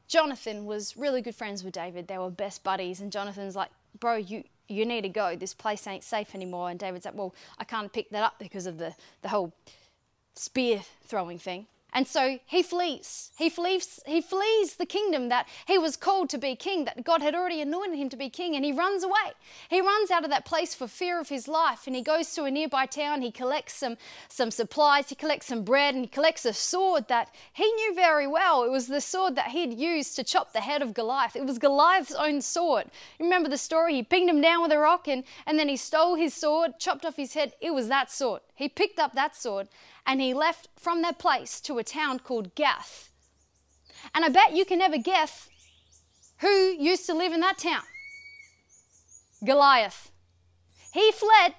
Jonathan, 0.08 0.66
was 0.66 0.96
really 0.96 1.22
good 1.22 1.36
friends 1.36 1.64
with 1.64 1.74
David. 1.74 2.08
They 2.08 2.18
were 2.18 2.30
best 2.30 2.64
buddies. 2.64 3.02
And 3.02 3.12
Jonathan's 3.12 3.56
like, 3.56 3.70
bro, 4.00 4.16
you, 4.16 4.44
you 4.70 4.86
need 4.86 5.02
to 5.02 5.10
go. 5.10 5.36
This 5.36 5.54
place 5.54 5.86
ain't 5.88 6.04
safe 6.04 6.36
anymore. 6.36 6.70
And 6.70 6.80
David's 6.80 7.06
like, 7.06 7.16
well, 7.16 7.34
I 7.58 7.64
can't 7.64 7.92
pick 7.92 8.10
that 8.12 8.24
up 8.24 8.36
because 8.40 8.66
of 8.66 8.78
the, 8.78 8.96
the 9.22 9.30
whole 9.30 9.52
spear 10.36 10.82
throwing 11.04 11.40
thing. 11.40 11.66
And 11.92 12.08
so 12.08 12.40
he 12.46 12.62
flees. 12.62 13.32
He 13.38 13.50
flees, 13.50 14.00
he 14.06 14.22
flees 14.22 14.76
the 14.76 14.86
kingdom 14.86 15.30
that 15.30 15.48
he 15.66 15.80
was 15.80 15.98
called 15.98 16.30
to 16.30 16.38
be 16.38 16.56
king, 16.56 16.86
that 16.86 17.04
God 17.04 17.22
had 17.22 17.34
already 17.34 17.62
anointed 17.62 17.98
him 17.98 18.10
to 18.10 18.18
be 18.18 18.30
king, 18.30 18.56
and 18.56 18.64
he 18.64 18.72
runs 18.72 19.04
away. 19.04 19.34
He 19.70 19.82
runs 19.82 20.12
out 20.12 20.24
of 20.24 20.30
that 20.30 20.46
place 20.46 20.76
for 20.76 20.88
fear 20.88 21.20
of 21.20 21.30
his 21.30 21.48
life, 21.48 21.88
and 21.88 21.96
he 21.96 22.04
goes 22.04 22.34
to 22.36 22.44
a 22.44 22.52
nearby 22.52 22.86
town. 22.86 23.22
He 23.22 23.32
collects 23.32 23.74
some, 23.74 23.98
some 24.28 24.52
supplies, 24.52 25.10
he 25.10 25.16
collects 25.16 25.48
some 25.48 25.64
bread, 25.64 25.96
and 25.96 26.04
he 26.04 26.08
collects 26.08 26.46
a 26.46 26.54
sword 26.54 27.08
that 27.08 27.34
he 27.54 27.66
knew 27.72 27.96
very 27.96 28.28
well. 28.28 28.64
It 28.64 28.72
was 28.72 28.88
the 28.88 29.02
sword 29.02 29.36
that 29.36 29.48
he'd 29.48 29.74
used 29.74 30.16
to 30.18 30.24
chop 30.24 30.54
the 30.54 30.62
head 30.62 30.84
of 30.84 30.94
Goliath. 30.94 31.36
It 31.36 31.46
was 31.46 31.58
Goliath's 31.58 32.14
own 32.14 32.42
sword. 32.42 32.86
You 33.18 33.26
remember 33.26 33.50
the 33.50 33.58
story? 33.58 33.96
He 33.96 34.04
pinged 34.04 34.30
him 34.30 34.42
down 34.42 34.62
with 34.62 34.72
a 34.72 34.78
rock, 34.78 35.08
and, 35.08 35.24
and 35.48 35.58
then 35.58 35.70
he 35.70 35.78
stole 35.78 36.16
his 36.16 36.36
sword, 36.36 36.78
chopped 36.78 37.04
off 37.04 37.16
his 37.16 37.34
head. 37.34 37.54
It 37.62 37.72
was 37.72 37.88
that 37.88 38.12
sword. 38.12 38.42
He 38.54 38.70
picked 38.70 39.00
up 39.00 39.14
that 39.14 39.36
sword 39.36 39.70
and 40.06 40.22
he 40.22 40.34
left 40.34 40.68
from 40.76 41.02
that 41.04 41.20
place 41.20 41.62
to 41.62 41.78
a 41.80 41.84
town 41.84 42.20
called 42.20 42.56
Gath. 42.56 43.12
And 44.14 44.24
I 44.24 44.30
bet 44.30 44.56
you 44.56 44.66
can 44.66 44.80
never 44.80 44.98
guess 44.98 45.50
who 46.40 46.48
used 46.48 47.06
to 47.08 47.14
live 47.14 47.34
in 47.34 47.40
that 47.42 47.58
town 47.58 47.84
Goliath. 49.44 50.12
He 50.94 51.12
fled 51.12 51.56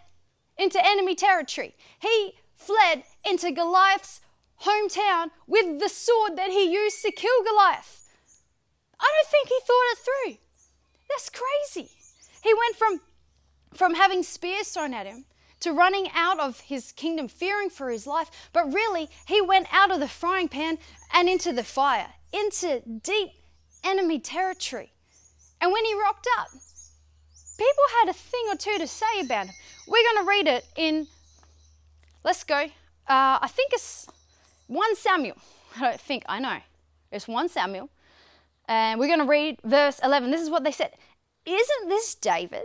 into 0.59 0.85
enemy 0.85 1.15
territory. 1.15 1.75
He 2.01 2.35
fled 2.55 3.05
into 3.25 3.51
Goliath's 3.51 4.21
hometown 4.63 5.31
with 5.47 5.81
the 5.81 5.89
sword 5.89 6.37
that 6.37 6.51
he 6.51 6.71
used 6.71 7.03
to 7.03 7.11
kill 7.11 7.43
Goliath. 7.45 8.09
I 8.99 9.11
don't 9.15 9.31
think 9.31 9.49
he 9.49 9.61
thought 9.67 9.93
it 9.93 9.99
through. 9.99 10.37
That's 11.09 11.31
crazy. 11.31 11.91
He 12.43 12.53
went 12.53 12.77
from, 12.77 13.01
from 13.73 13.95
having 13.95 14.23
spears 14.23 14.69
thrown 14.69 14.93
at 14.93 15.07
him 15.07 15.25
to 15.61 15.73
running 15.73 16.09
out 16.15 16.41
of 16.41 16.61
his 16.61 16.93
kingdom, 16.93 17.29
fearing 17.29 17.71
for 17.71 17.91
his 17.91 18.07
life, 18.07 18.31
but 18.53 18.73
really, 18.73 19.09
he 19.27 19.41
went 19.41 19.67
out 19.73 19.91
of 19.91 20.01
the 20.01 20.09
frying 20.09 20.49
pan 20.49 20.79
and 21.13 21.29
into 21.29 21.53
the 21.53 21.65
fire, 21.65 22.09
into 22.33 22.83
deep 23.03 23.31
enemy 23.85 24.19
territory. 24.19 24.93
And 25.61 25.73
when 25.73 25.85
he 25.85 25.95
rocked 25.95 26.29
up, 26.39 26.49
people 27.59 27.85
had 28.01 28.09
a 28.09 28.15
thing 28.15 28.45
or 28.51 28.57
two 28.57 28.79
to 28.79 28.87
say 28.87 29.21
about 29.23 29.47
him. 29.47 29.55
We're 29.87 30.05
going 30.13 30.25
to 30.25 30.29
read 30.29 30.47
it 30.47 30.67
in, 30.77 31.07
let's 32.25 32.45
go, 32.45 32.57
uh, 32.57 33.39
I 33.43 33.49
think 33.49 33.73
it's 33.73 34.07
1 34.69 34.97
Samuel. 34.97 35.37
I 35.77 35.81
don't 35.81 36.01
think, 36.01 36.25
I 36.29 36.39
know. 36.39 36.59
It's 37.13 37.29
1 37.29 37.49
Samuel. 37.49 37.91
And 38.69 39.01
we're 39.01 39.09
going 39.09 39.21
to 39.21 39.27
read 39.27 39.59
verse 39.65 40.01
11. 40.03 40.31
This 40.31 40.41
is 40.41 40.49
what 40.49 40.65
they 40.65 40.71
said 40.73 40.93
Isn't 41.45 41.89
this 41.89 42.15
David, 42.15 42.63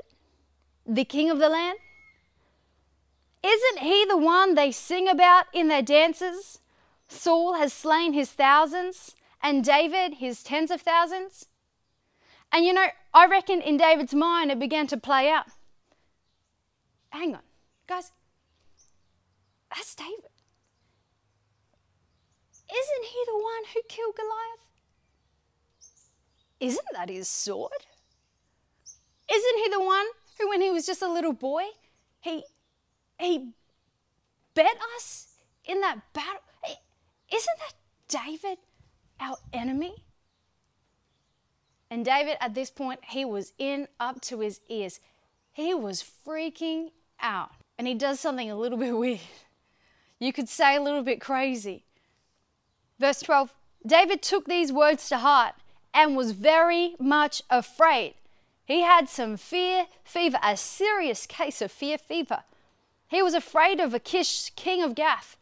the 0.85 1.03
king 1.03 1.31
of 1.31 1.39
the 1.39 1.49
land? 1.49 1.79
Isn't 3.45 3.79
he 3.79 4.05
the 4.05 4.17
one 4.17 4.55
they 4.55 4.71
sing 4.71 5.07
about 5.07 5.45
in 5.53 5.67
their 5.67 5.83
dances? 5.83 6.59
Saul 7.07 7.53
has 7.53 7.71
slain 7.73 8.13
his 8.13 8.31
thousands, 8.31 9.15
and 9.43 9.63
David 9.63 10.15
his 10.15 10.41
tens 10.41 10.71
of 10.71 10.81
thousands. 10.81 11.45
And 12.51 12.65
you 12.65 12.73
know, 12.73 12.87
I 13.13 13.27
reckon 13.27 13.61
in 13.61 13.77
David's 13.77 14.15
mind 14.15 14.49
it 14.49 14.59
began 14.59 14.87
to 14.87 14.97
play 14.97 15.29
out. 15.29 15.45
Hang 17.09 17.35
on, 17.35 17.41
guys, 17.85 18.11
that's 19.73 19.93
David. 19.93 20.31
Isn't 22.67 23.05
he 23.05 23.23
the 23.27 23.37
one 23.37 23.63
who 23.73 23.81
killed 23.87 24.15
Goliath? 24.15 24.65
Isn't 26.59 26.87
that 26.93 27.09
his 27.09 27.27
sword? 27.27 27.85
Isn't 29.31 29.57
he 29.63 29.69
the 29.69 29.83
one 29.83 30.05
who, 30.39 30.49
when 30.49 30.61
he 30.61 30.71
was 30.71 30.85
just 30.87 31.03
a 31.03 31.11
little 31.11 31.33
boy, 31.33 31.63
he 32.21 32.43
he 33.19 33.49
bet 34.53 34.77
us 34.95 35.27
in 35.65 35.81
that 35.81 35.99
battle. 36.13 36.41
Isn't 37.33 37.59
that 37.59 38.23
David, 38.23 38.57
our 39.19 39.37
enemy? 39.51 40.03
And 41.89 42.03
David, 42.03 42.37
at 42.39 42.53
this 42.53 42.69
point, 42.69 42.99
he 43.09 43.25
was 43.25 43.53
in 43.57 43.87
up 43.99 44.21
to 44.21 44.39
his 44.39 44.59
ears. 44.69 44.99
He 45.51 45.73
was 45.73 46.03
freaking 46.03 46.91
out. 47.19 47.51
And 47.77 47.87
he 47.87 47.93
does 47.93 48.19
something 48.19 48.49
a 48.49 48.55
little 48.55 48.77
bit 48.85 48.97
weird. 48.97 49.19
You 50.19 50.33
could 50.33 50.49
say 50.49 50.75
a 50.75 50.81
little 50.81 51.03
bit 51.03 51.21
crazy. 51.21 51.85
Verse 52.99 53.21
12 53.21 53.53
David 53.85 54.21
took 54.23 54.45
these 54.45 54.71
words 54.71 55.07
to 55.09 55.17
heart 55.17 55.53
and 55.93 56.15
was 56.15 56.31
very 56.31 56.95
much 56.99 57.43
afraid. 57.49 58.15
He 58.65 58.81
had 58.81 59.07
some 59.07 59.37
fear 59.37 59.85
fever, 60.03 60.39
a 60.41 60.57
serious 60.57 61.27
case 61.27 61.61
of 61.61 61.71
fear 61.71 61.97
fever. 61.97 62.43
He 63.15 63.23
was 63.23 63.33
afraid 63.33 63.79
of 63.79 63.93
Achish, 63.93 64.49
king 64.57 64.83
of 64.83 64.93
Gath. 64.93 65.37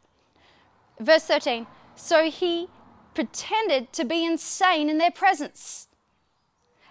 Verse 0.99 1.23
13 1.23 1.65
So 1.95 2.29
he 2.29 2.67
pretended 3.15 3.91
to 3.93 4.05
be 4.05 4.23
insane 4.23 4.91
in 4.91 4.99
their 4.99 5.09
presence. 5.09 5.87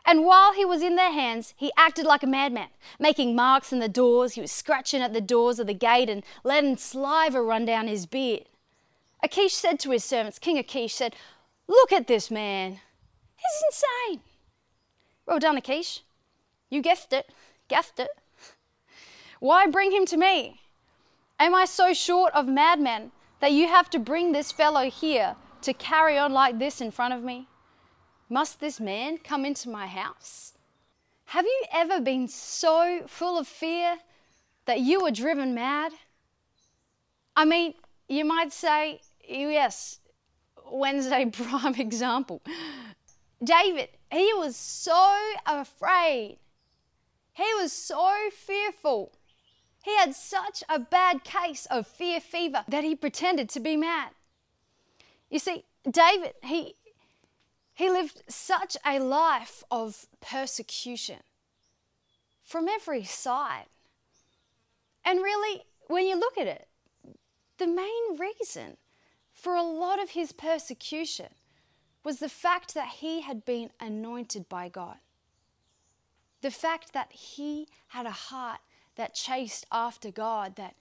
And 0.04 0.24
while 0.24 0.52
he 0.52 0.64
was 0.64 0.82
in 0.82 0.96
their 0.96 1.12
hands, 1.12 1.54
he 1.56 1.70
acted 1.76 2.04
like 2.04 2.24
a 2.24 2.26
madman, 2.26 2.70
making 2.98 3.36
marks 3.36 3.72
in 3.72 3.78
the 3.78 3.88
doors. 3.88 4.32
He 4.32 4.40
was 4.40 4.50
scratching 4.50 5.02
at 5.02 5.12
the 5.12 5.20
doors 5.20 5.60
of 5.60 5.68
the 5.68 5.72
gate 5.72 6.10
and 6.10 6.24
letting 6.42 6.76
saliva 6.76 7.40
run 7.40 7.64
down 7.64 7.86
his 7.86 8.04
beard. 8.04 8.46
Achish 9.22 9.54
said 9.54 9.78
to 9.78 9.92
his 9.92 10.02
servants, 10.02 10.40
King 10.40 10.58
Achish 10.58 10.94
said, 10.96 11.14
Look 11.68 11.92
at 11.92 12.08
this 12.08 12.28
man. 12.28 12.80
He's 13.36 13.62
insane. 13.68 14.24
Well 15.26 15.38
done, 15.38 15.56
Achish. 15.56 16.00
You 16.70 16.82
guessed 16.82 17.12
it. 17.12 17.30
Guessed 17.68 18.00
it. 18.00 18.10
Why 19.38 19.68
bring 19.68 19.92
him 19.92 20.06
to 20.06 20.16
me? 20.16 20.58
Am 21.42 21.56
I 21.56 21.64
so 21.64 21.92
short 21.92 22.32
of 22.34 22.46
madmen 22.46 23.10
that 23.40 23.50
you 23.50 23.66
have 23.66 23.90
to 23.90 23.98
bring 23.98 24.30
this 24.30 24.52
fellow 24.52 24.88
here 24.88 25.34
to 25.62 25.74
carry 25.74 26.16
on 26.16 26.32
like 26.32 26.60
this 26.60 26.80
in 26.80 26.92
front 26.92 27.14
of 27.14 27.24
me? 27.24 27.48
Must 28.28 28.60
this 28.60 28.78
man 28.78 29.18
come 29.18 29.44
into 29.44 29.68
my 29.68 29.88
house? 29.88 30.52
Have 31.24 31.44
you 31.44 31.64
ever 31.72 32.00
been 32.00 32.28
so 32.28 33.00
full 33.08 33.40
of 33.40 33.48
fear 33.48 33.98
that 34.66 34.82
you 34.82 35.02
were 35.02 35.10
driven 35.10 35.52
mad? 35.52 35.90
I 37.34 37.44
mean, 37.44 37.74
you 38.08 38.24
might 38.24 38.52
say, 38.52 39.00
yes, 39.28 39.98
Wednesday 40.70 41.24
prime 41.32 41.74
example. 41.74 42.40
David, 43.42 43.88
he 44.12 44.32
was 44.34 44.54
so 44.54 45.18
afraid. 45.44 46.38
He 47.32 47.54
was 47.58 47.72
so 47.72 48.28
fearful 48.30 49.12
he 49.82 49.96
had 49.96 50.14
such 50.14 50.62
a 50.68 50.78
bad 50.78 51.24
case 51.24 51.66
of 51.66 51.86
fear 51.86 52.20
fever 52.20 52.64
that 52.68 52.84
he 52.84 52.94
pretended 52.94 53.48
to 53.50 53.60
be 53.60 53.76
mad. 53.76 54.10
You 55.28 55.40
see, 55.40 55.64
David, 55.88 56.34
he, 56.42 56.76
he 57.74 57.90
lived 57.90 58.22
such 58.28 58.76
a 58.86 59.00
life 59.00 59.64
of 59.70 60.06
persecution 60.20 61.18
from 62.44 62.68
every 62.68 63.02
side. 63.02 63.66
And 65.04 65.18
really, 65.18 65.62
when 65.88 66.06
you 66.06 66.16
look 66.16 66.38
at 66.38 66.46
it, 66.46 66.68
the 67.58 67.66
main 67.66 68.16
reason 68.18 68.76
for 69.32 69.54
a 69.54 69.62
lot 69.62 70.00
of 70.00 70.10
his 70.10 70.32
persecution 70.32 71.28
was 72.04 72.18
the 72.18 72.28
fact 72.28 72.74
that 72.74 72.88
he 73.00 73.22
had 73.22 73.44
been 73.44 73.70
anointed 73.80 74.48
by 74.48 74.68
God. 74.68 74.98
The 76.40 76.50
fact 76.50 76.92
that 76.92 77.12
he 77.12 77.68
had 77.88 78.06
a 78.06 78.10
heart 78.10 78.60
that 78.96 79.14
chased 79.14 79.66
after 79.72 80.10
God, 80.10 80.56
that, 80.56 80.74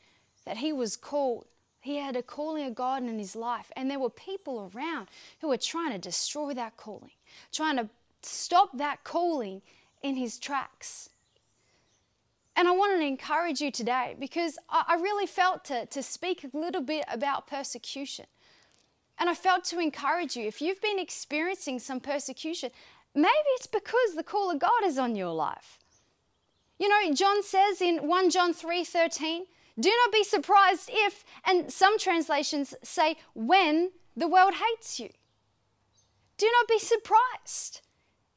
that 0.46 0.58
he 0.58 0.74
was 0.74 0.96
called. 0.98 1.46
He 1.80 1.98
had 1.98 2.16
a 2.16 2.22
calling 2.22 2.68
of 2.68 2.76
God 2.76 3.04
in 3.04 3.18
his 3.18 3.36
life, 3.36 3.72
and 3.76 3.90
there 3.90 4.00
were 4.00 4.10
people 4.10 4.72
around 4.74 5.08
who 5.40 5.48
were 5.48 5.58
trying 5.58 5.92
to 5.94 5.98
destroy 5.98 6.54
that 6.54 6.78
calling, 6.78 7.12
trying 7.52 7.78
to 7.78 7.90
stop 8.22 8.78
that 8.78 9.04
calling 9.04 9.62
in 10.04 10.16
his 10.16 10.38
tracks. 10.38 11.10
And 12.56 12.68
I 12.68 12.72
want 12.72 13.00
to 13.00 13.06
encourage 13.06 13.62
you 13.62 13.72
today 13.72 14.16
because 14.20 14.60
I 14.70 15.00
really 15.02 15.26
felt 15.26 15.66
to, 15.66 15.86
to 15.86 16.04
speak 16.04 16.44
a 16.44 16.56
little 16.56 16.82
bit 16.82 17.06
about 17.12 17.48
persecution. 17.48 18.26
And 19.18 19.30
I 19.30 19.36
felt 19.36 19.64
to 19.66 19.80
encourage 19.80 20.36
you 20.36 20.48
if 20.48 20.62
you've 20.62 20.82
been 20.82 21.00
experiencing 21.00 21.80
some 21.80 22.00
persecution, 22.00 22.72
maybe 23.16 23.30
it's 23.56 23.68
because 23.68 24.16
the 24.16 24.24
call 24.24 24.52
of 24.52 24.60
God 24.60 24.84
is 24.84 24.98
on 24.98 25.16
your 25.16 25.34
life. 25.34 25.80
You 26.82 26.90
know, 26.90 27.14
John 27.14 27.44
says 27.44 27.80
in 27.80 28.08
1 28.08 28.32
John 28.32 28.56
3:13, 28.56 29.46
"Do 29.80 29.90
not 30.04 30.12
be 30.12 30.24
surprised 30.24 30.90
if," 30.92 31.24
and 31.46 31.72
some 31.72 32.00
translations 32.00 32.74
say, 32.82 33.18
"when 33.36 33.92
the 34.18 34.28
world 34.28 34.56
hates 34.56 35.00
you." 35.00 35.12
Do 36.38 36.50
not 36.52 36.68
be 36.68 36.80
surprised 36.80 37.82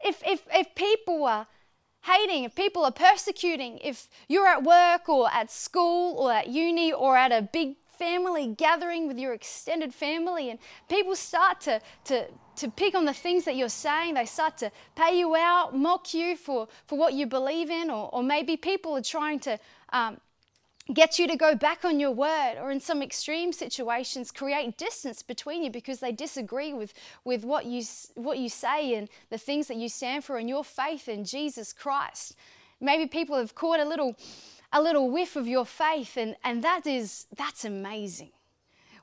if 0.05 0.23
if 0.27 0.47
if 0.53 0.75
people 0.75 1.25
are 1.25 1.47
hating, 2.03 2.45
if 2.45 2.55
people 2.55 2.85
are 2.85 2.93
persecuting, 2.93 3.79
if 3.79 4.11
you're 4.29 4.47
at 4.47 4.63
work 4.63 5.09
or 5.09 5.33
at 5.33 5.51
school 5.51 6.19
or 6.19 6.31
at 6.31 6.49
uni 6.49 6.93
or 6.93 7.17
at 7.17 7.33
a 7.33 7.41
big 7.41 7.77
family 7.99 8.55
gathering 8.57 9.09
with 9.09 9.19
your 9.19 9.33
extended 9.33 9.95
family 9.95 10.51
and 10.51 10.59
people 10.89 11.17
start 11.17 11.61
to, 11.63 11.81
to, 12.05 12.27
to 12.57 12.71
pick 12.71 12.95
on 12.95 13.05
the 13.05 13.13
things 13.13 13.45
that 13.45 13.57
you're 13.57 13.69
saying. 13.69 14.15
They 14.15 14.27
start 14.27 14.59
to 14.59 14.71
pay 14.95 15.19
you 15.19 15.35
out, 15.35 15.77
mock 15.77 16.15
you 16.15 16.37
for, 16.37 16.69
for 16.87 16.99
what 16.99 17.15
you 17.15 17.27
believe 17.27 17.71
in, 17.71 17.91
or, 17.91 18.11
or 18.13 18.23
maybe 18.23 18.57
people 18.57 18.97
are 18.97 19.03
trying 19.03 19.41
to 19.41 19.59
um, 19.93 20.19
get 20.93 21.19
you 21.19 21.27
to 21.27 21.37
go 21.37 21.55
back 21.55 21.85
on 21.85 21.99
your 21.99 22.11
word, 22.11 22.57
or 22.61 22.71
in 22.71 22.81
some 22.81 23.03
extreme 23.03 23.53
situations, 23.53 24.31
create 24.31 24.77
distance 24.77 25.23
between 25.23 25.63
you 25.63 25.71
because 25.71 26.01
they 26.01 26.13
disagree 26.13 26.75
with, 26.75 26.93
with 27.25 27.45
what, 27.45 27.65
you, 27.65 27.83
what 28.15 28.39
you 28.39 28.49
say 28.49 28.95
and 28.95 29.09
the 29.31 29.39
things 29.39 29.67
that 29.69 29.77
you 29.77 29.89
stand 29.89 30.25
for 30.25 30.37
and 30.37 30.49
your 30.49 30.63
faith 30.65 31.09
in 31.09 31.25
Jesus 31.25 31.73
Christ. 31.73 32.37
Maybe 32.81 33.07
people 33.07 33.37
have 33.37 33.55
caught 33.55 33.81
a 33.81 33.85
little 33.85 34.15
a 34.75 34.83
little 34.83 35.09
whiff 35.09 35.37
of 35.37 35.47
your 35.47 35.64
faith 35.64 36.16
and, 36.16 36.35
and 36.43 36.64
that 36.64 36.85
is 36.85 37.26
that's 37.35 37.64
amazing. 37.64 38.33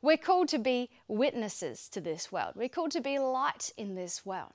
We're 0.01 0.17
called 0.17 0.49
to 0.49 0.59
be 0.59 0.89
witnesses 1.07 1.87
to 1.89 2.01
this 2.01 2.31
world. 2.31 2.53
We're 2.55 2.69
called 2.69 2.91
to 2.91 3.01
be 3.01 3.17
light 3.17 3.71
in 3.77 3.95
this 3.95 4.25
world. 4.25 4.51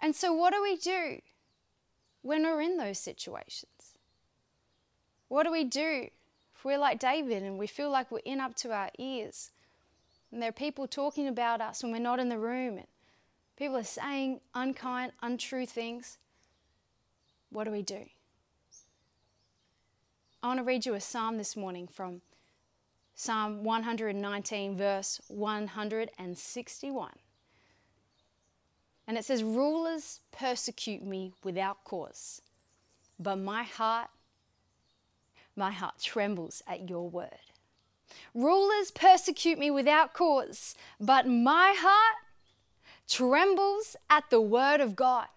And 0.00 0.14
so 0.14 0.32
what 0.32 0.52
do 0.52 0.62
we 0.62 0.76
do 0.76 1.20
when 2.22 2.44
we're 2.44 2.60
in 2.60 2.76
those 2.76 3.00
situations? 3.00 3.98
What 5.26 5.42
do 5.42 5.50
we 5.50 5.64
do 5.64 6.08
if 6.54 6.64
we're 6.64 6.78
like 6.78 7.00
david 7.00 7.42
and 7.42 7.58
we 7.58 7.66
feel 7.66 7.90
like 7.90 8.12
we're 8.12 8.20
in 8.24 8.40
up 8.40 8.54
to 8.56 8.72
our 8.72 8.90
ears? 8.98 9.50
And 10.30 10.40
there 10.40 10.50
are 10.50 10.52
people 10.52 10.86
talking 10.86 11.26
about 11.26 11.60
us 11.60 11.82
when 11.82 11.90
we're 11.90 11.98
not 11.98 12.20
in 12.20 12.30
the 12.30 12.38
room, 12.38 12.78
and 12.78 12.86
people 13.58 13.76
are 13.76 13.84
saying 13.84 14.40
unkind, 14.54 15.12
untrue 15.20 15.66
things, 15.66 16.16
what 17.50 17.64
do 17.64 17.70
we 17.70 17.82
do? 17.82 18.06
I 20.42 20.48
want 20.48 20.58
to 20.58 20.64
read 20.64 20.84
you 20.84 20.94
a 20.94 21.00
psalm 21.00 21.38
this 21.38 21.56
morning 21.56 21.86
from 21.86 22.20
Psalm 23.14 23.62
119, 23.62 24.76
verse 24.76 25.20
161. 25.28 27.10
And 29.06 29.16
it 29.16 29.24
says, 29.24 29.44
Rulers 29.44 30.18
persecute 30.32 31.04
me 31.04 31.32
without 31.44 31.84
cause, 31.84 32.42
but 33.20 33.36
my 33.36 33.62
heart, 33.62 34.08
my 35.54 35.70
heart 35.70 36.00
trembles 36.02 36.60
at 36.66 36.90
your 36.90 37.08
word. 37.08 37.30
Rulers 38.34 38.90
persecute 38.90 39.60
me 39.60 39.70
without 39.70 40.12
cause, 40.12 40.74
but 40.98 41.28
my 41.28 41.72
heart 41.76 42.16
trembles 43.08 43.94
at 44.10 44.28
the 44.30 44.40
word 44.40 44.80
of 44.80 44.96
God. 44.96 45.28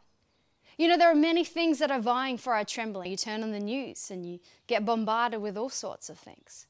You 0.77 0.87
know, 0.89 0.97
there 0.97 1.11
are 1.11 1.15
many 1.15 1.43
things 1.43 1.79
that 1.79 1.91
are 1.91 2.01
vying 2.01 2.37
for 2.37 2.53
our 2.53 2.65
trembling. 2.65 3.11
You 3.11 3.17
turn 3.17 3.43
on 3.43 3.51
the 3.51 3.59
news 3.59 4.11
and 4.11 4.25
you 4.25 4.39
get 4.67 4.85
bombarded 4.85 5.41
with 5.41 5.57
all 5.57 5.69
sorts 5.69 6.09
of 6.09 6.17
things. 6.17 6.65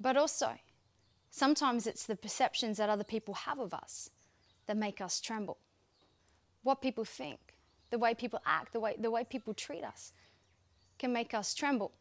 But 0.00 0.16
also, 0.16 0.58
sometimes 1.30 1.86
it's 1.86 2.04
the 2.04 2.16
perceptions 2.16 2.78
that 2.78 2.90
other 2.90 3.04
people 3.04 3.34
have 3.34 3.60
of 3.60 3.72
us 3.72 4.10
that 4.66 4.76
make 4.76 5.00
us 5.00 5.20
tremble. 5.20 5.58
What 6.62 6.82
people 6.82 7.04
think, 7.04 7.38
the 7.90 7.98
way 7.98 8.14
people 8.14 8.40
act, 8.44 8.72
the 8.72 8.80
way, 8.80 8.96
the 8.98 9.10
way 9.10 9.24
people 9.24 9.54
treat 9.54 9.84
us 9.84 10.12
can 10.98 11.12
make 11.12 11.34
us 11.34 11.54
tremble. 11.54 11.92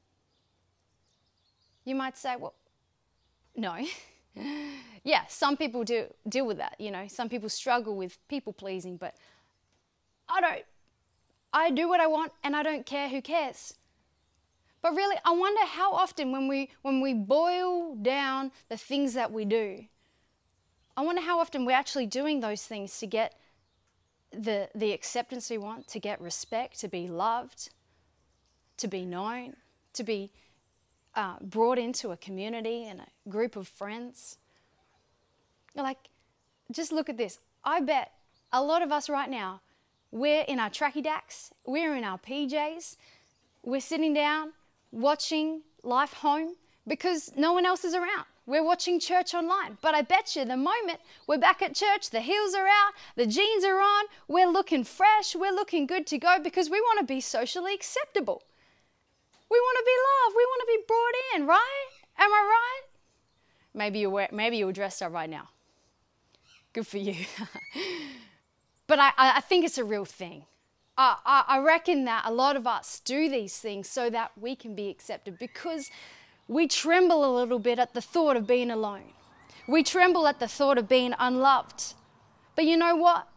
You 1.85 1.95
might 1.95 2.17
say, 2.17 2.35
well, 2.35 2.53
no. 3.55 3.75
yeah, 5.03 5.25
some 5.27 5.57
people 5.57 5.83
do 5.83 6.05
deal 6.27 6.45
with 6.45 6.57
that, 6.57 6.75
you 6.79 6.91
know. 6.91 7.07
Some 7.07 7.29
people 7.29 7.49
struggle 7.49 7.95
with 7.95 8.17
people 8.27 8.53
pleasing, 8.53 8.97
but 8.97 9.15
I 10.29 10.41
don't. 10.41 10.63
I 11.53 11.69
do 11.71 11.87
what 11.87 11.99
I 11.99 12.07
want 12.07 12.31
and 12.43 12.55
I 12.55 12.63
don't 12.63 12.85
care 12.85 13.09
who 13.09 13.21
cares. 13.21 13.73
But 14.81 14.95
really, 14.95 15.17
I 15.23 15.31
wonder 15.31 15.63
how 15.65 15.93
often 15.93 16.31
when 16.31 16.47
we, 16.47 16.69
when 16.81 17.01
we 17.01 17.13
boil 17.13 17.95
down 17.95 18.51
the 18.69 18.77
things 18.77 19.13
that 19.13 19.31
we 19.31 19.45
do, 19.45 19.85
I 20.97 21.01
wonder 21.01 21.21
how 21.21 21.39
often 21.39 21.65
we're 21.65 21.71
actually 21.77 22.07
doing 22.07 22.39
those 22.39 22.63
things 22.63 22.97
to 22.99 23.07
get 23.07 23.35
the, 24.31 24.69
the 24.73 24.91
acceptance 24.91 25.49
we 25.49 25.57
want, 25.57 25.87
to 25.89 25.99
get 25.99 26.19
respect, 26.19 26.79
to 26.79 26.87
be 26.87 27.07
loved, 27.07 27.69
to 28.77 28.87
be 28.87 29.05
known, 29.05 29.55
to 29.93 30.03
be 30.03 30.31
uh, 31.15 31.35
brought 31.41 31.77
into 31.77 32.11
a 32.11 32.17
community 32.17 32.85
and 32.85 33.01
a 33.01 33.29
group 33.29 33.55
of 33.55 33.67
friends. 33.67 34.37
Like, 35.75 36.09
just 36.71 36.91
look 36.91 37.09
at 37.09 37.17
this. 37.17 37.39
I 37.63 37.81
bet 37.81 38.11
a 38.51 38.63
lot 38.63 38.81
of 38.81 38.91
us 38.91 39.09
right 39.09 39.29
now, 39.29 39.61
we're 40.11 40.43
in 40.43 40.59
our 40.59 40.69
tracky 40.69 41.03
dacks, 41.03 41.51
we're 41.65 41.95
in 41.95 42.03
our 42.03 42.17
PJs, 42.17 42.97
we're 43.63 43.81
sitting 43.81 44.13
down, 44.13 44.51
watching 44.91 45.61
Life 45.83 46.13
Home 46.13 46.55
because 46.87 47.31
no 47.35 47.53
one 47.53 47.65
else 47.65 47.85
is 47.85 47.93
around. 47.93 48.25
We're 48.47 48.63
watching 48.63 48.99
church 48.99 49.33
online. 49.33 49.77
But 49.81 49.93
I 49.95 50.01
bet 50.01 50.35
you 50.35 50.43
the 50.45 50.57
moment 50.57 50.99
we're 51.27 51.37
back 51.37 51.61
at 51.61 51.75
church, 51.75 52.09
the 52.09 52.21
heels 52.21 52.53
are 52.53 52.67
out, 52.67 52.93
the 53.15 53.27
jeans 53.27 53.63
are 53.63 53.79
on, 53.79 54.05
we're 54.27 54.49
looking 54.49 54.83
fresh, 54.83 55.35
we're 55.35 55.53
looking 55.53 55.85
good 55.85 56.07
to 56.07 56.17
go 56.17 56.37
because 56.43 56.69
we 56.69 56.81
want 56.81 56.99
to 56.99 57.05
be 57.05 57.21
socially 57.21 57.73
acceptable. 57.73 58.43
We 59.49 59.59
want 59.59 59.77
to 59.77 59.85
be 59.85 59.97
loved. 60.09 60.35
We 60.37 60.45
want 60.45 60.61
to 60.61 60.67
be 60.67 60.83
brought 60.87 61.35
in, 61.35 61.47
right? 61.47 61.87
Am 62.17 62.31
I 62.31 62.57
right? 62.57 62.81
Maybe 63.73 63.99
you're, 63.99 64.27
maybe 64.31 64.57
you're 64.57 64.71
dressed 64.71 65.01
up 65.01 65.13
right 65.13 65.29
now. 65.29 65.49
Good 66.73 66.87
for 66.87 66.97
you. 66.97 67.15
but 68.91 68.99
I, 68.99 69.13
I 69.17 69.39
think 69.39 69.63
it's 69.63 69.77
a 69.77 69.85
real 69.85 70.03
thing. 70.03 70.43
I, 70.97 71.45
I 71.47 71.59
reckon 71.59 72.03
that 72.03 72.23
a 72.25 72.33
lot 72.33 72.57
of 72.57 72.67
us 72.67 72.99
do 73.05 73.29
these 73.29 73.57
things 73.57 73.87
so 73.87 74.09
that 74.09 74.31
we 74.37 74.53
can 74.53 74.75
be 74.75 74.89
accepted 74.89 75.39
because 75.39 75.89
we 76.49 76.67
tremble 76.67 77.23
a 77.23 77.31
little 77.33 77.57
bit 77.57 77.79
at 77.79 77.93
the 77.93 78.01
thought 78.01 78.35
of 78.35 78.45
being 78.45 78.69
alone. 78.69 79.13
We 79.65 79.81
tremble 79.81 80.27
at 80.27 80.41
the 80.41 80.47
thought 80.49 80.77
of 80.77 80.89
being 80.89 81.13
unloved. 81.17 81.93
But 82.57 82.65
you 82.65 82.75
know 82.75 82.97
what? 82.97 83.29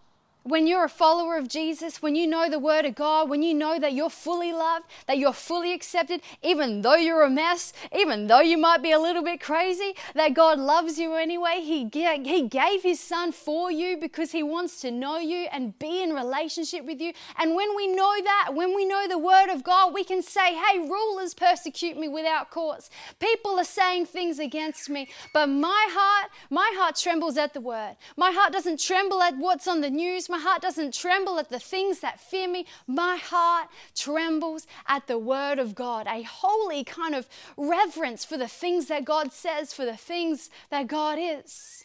When 0.44 0.66
you're 0.66 0.84
a 0.84 0.90
follower 0.90 1.38
of 1.38 1.48
Jesus, 1.48 2.02
when 2.02 2.14
you 2.14 2.26
know 2.26 2.50
the 2.50 2.58
Word 2.58 2.84
of 2.84 2.94
God, 2.94 3.30
when 3.30 3.42
you 3.42 3.54
know 3.54 3.78
that 3.78 3.94
you're 3.94 4.10
fully 4.10 4.52
loved, 4.52 4.84
that 5.06 5.16
you're 5.16 5.32
fully 5.32 5.72
accepted, 5.72 6.20
even 6.42 6.82
though 6.82 6.96
you're 6.96 7.22
a 7.22 7.30
mess, 7.30 7.72
even 7.98 8.26
though 8.26 8.40
you 8.40 8.58
might 8.58 8.82
be 8.82 8.92
a 8.92 8.98
little 8.98 9.22
bit 9.22 9.40
crazy, 9.40 9.94
that 10.14 10.34
God 10.34 10.58
loves 10.58 10.98
you 10.98 11.14
anyway. 11.14 11.60
He, 11.62 11.88
he 11.90 12.42
gave 12.48 12.82
His 12.82 13.00
Son 13.00 13.32
for 13.32 13.70
you 13.70 13.96
because 13.96 14.32
He 14.32 14.42
wants 14.42 14.82
to 14.82 14.90
know 14.90 15.18
you 15.18 15.46
and 15.50 15.78
be 15.78 16.02
in 16.02 16.12
relationship 16.12 16.84
with 16.84 17.00
you. 17.00 17.14
And 17.38 17.56
when 17.56 17.74
we 17.74 17.86
know 17.86 18.14
that, 18.22 18.50
when 18.52 18.76
we 18.76 18.84
know 18.84 19.08
the 19.08 19.18
Word 19.18 19.48
of 19.50 19.64
God, 19.64 19.94
we 19.94 20.04
can 20.04 20.22
say, 20.22 20.54
hey, 20.54 20.78
rulers 20.78 21.32
persecute 21.32 21.96
me 21.96 22.08
without 22.08 22.50
cause. 22.50 22.90
People 23.18 23.58
are 23.58 23.64
saying 23.64 24.06
things 24.06 24.38
against 24.38 24.90
me, 24.90 25.08
but 25.32 25.46
my 25.46 25.86
heart, 25.90 26.30
my 26.50 26.70
heart 26.76 26.96
trembles 26.96 27.38
at 27.38 27.54
the 27.54 27.62
Word. 27.62 27.96
My 28.18 28.30
heart 28.30 28.52
doesn't 28.52 28.78
tremble 28.78 29.22
at 29.22 29.38
what's 29.38 29.66
on 29.66 29.80
the 29.80 29.88
news. 29.88 30.28
My 30.34 30.40
heart 30.40 30.62
doesn't 30.62 30.92
tremble 30.94 31.38
at 31.38 31.48
the 31.48 31.60
things 31.60 32.00
that 32.00 32.18
fear 32.18 32.48
me. 32.48 32.66
My 32.88 33.14
heart 33.14 33.68
trembles 33.94 34.66
at 34.88 35.06
the 35.06 35.16
word 35.16 35.60
of 35.60 35.76
God, 35.76 36.08
a 36.08 36.22
holy 36.22 36.82
kind 36.82 37.14
of 37.14 37.28
reverence 37.56 38.24
for 38.24 38.36
the 38.36 38.48
things 38.48 38.86
that 38.86 39.04
God 39.04 39.32
says, 39.32 39.72
for 39.72 39.84
the 39.84 39.96
things 39.96 40.50
that 40.70 40.88
God 40.88 41.20
is. 41.20 41.84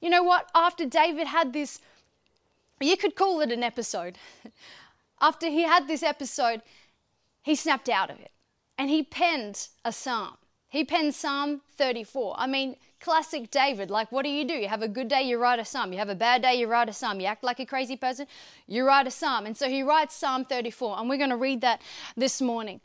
You 0.00 0.08
know 0.08 0.22
what? 0.22 0.48
After 0.54 0.86
David 0.86 1.26
had 1.26 1.52
this, 1.52 1.80
you 2.80 2.96
could 2.96 3.16
call 3.16 3.40
it 3.40 3.50
an 3.50 3.64
episode. 3.64 4.16
After 5.20 5.48
he 5.48 5.64
had 5.64 5.88
this 5.88 6.04
episode, 6.04 6.62
he 7.42 7.56
snapped 7.56 7.88
out 7.88 8.08
of 8.08 8.20
it 8.20 8.30
and 8.78 8.88
he 8.88 9.02
penned 9.02 9.66
a 9.84 9.90
psalm. 9.90 10.36
He 10.68 10.84
penned 10.84 11.16
Psalm 11.16 11.62
34. 11.76 12.36
I 12.38 12.46
mean, 12.46 12.76
classic 13.04 13.50
David. 13.50 13.90
Like, 13.90 14.10
what 14.10 14.24
do 14.24 14.30
you 14.30 14.46
do? 14.46 14.54
You 14.54 14.68
have 14.68 14.82
a 14.82 14.88
good 14.88 15.08
day, 15.08 15.22
you 15.22 15.36
write 15.38 15.58
a 15.58 15.64
psalm. 15.64 15.92
You 15.92 15.98
have 15.98 16.08
a 16.08 16.14
bad 16.14 16.40
day, 16.40 16.54
you 16.54 16.66
write 16.66 16.88
a 16.88 16.92
psalm. 16.92 17.20
You 17.20 17.26
act 17.26 17.44
like 17.44 17.60
a 17.60 17.66
crazy 17.66 17.96
person, 17.96 18.26
you 18.66 18.86
write 18.86 19.06
a 19.06 19.10
psalm. 19.10 19.44
And 19.44 19.54
so 19.54 19.68
he 19.68 19.82
writes 19.82 20.14
Psalm 20.14 20.46
34. 20.46 20.98
And 20.98 21.08
we're 21.10 21.18
going 21.18 21.28
to 21.28 21.36
read 21.36 21.60
that 21.60 21.82
this 22.16 22.40
morning 22.40 22.80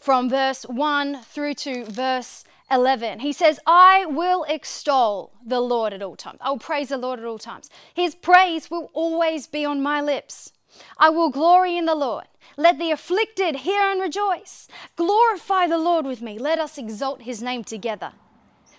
from 0.00 0.30
verse 0.30 0.62
1 0.62 1.22
through 1.24 1.54
to 1.54 1.84
verse 1.84 2.44
11. 2.70 3.20
He 3.20 3.34
says, 3.34 3.60
I 3.66 4.06
will 4.06 4.44
extol 4.48 5.30
the 5.44 5.60
Lord 5.60 5.92
at 5.92 6.02
all 6.02 6.16
times. 6.16 6.38
I'll 6.40 6.56
praise 6.56 6.88
the 6.88 6.96
Lord 6.96 7.18
at 7.18 7.26
all 7.26 7.38
times. 7.38 7.68
His 7.92 8.14
praise 8.14 8.70
will 8.70 8.90
always 8.94 9.46
be 9.46 9.66
on 9.66 9.82
my 9.82 10.00
lips. 10.00 10.52
I 10.96 11.10
will 11.10 11.28
glory 11.28 11.76
in 11.76 11.84
the 11.84 11.94
Lord. 11.94 12.24
Let 12.56 12.78
the 12.78 12.92
afflicted 12.92 13.56
hear 13.56 13.82
and 13.90 14.00
rejoice. 14.00 14.68
Glorify 14.96 15.66
the 15.66 15.76
Lord 15.76 16.06
with 16.06 16.22
me. 16.22 16.38
Let 16.38 16.58
us 16.58 16.78
exalt 16.78 17.22
his 17.22 17.42
name 17.42 17.62
together. 17.62 18.12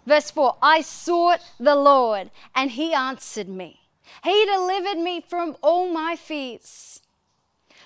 Verse 0.08 0.32
4 0.32 0.56
I 0.62 0.82
sought 0.82 1.42
the 1.60 1.76
Lord, 1.76 2.32
and 2.56 2.72
he 2.72 2.94
answered 2.94 3.50
me. 3.50 3.82
He 4.24 4.46
delivered 4.46 4.98
me 4.98 5.20
from 5.20 5.58
all 5.62 5.90
my 5.92 6.16
fears. 6.16 7.02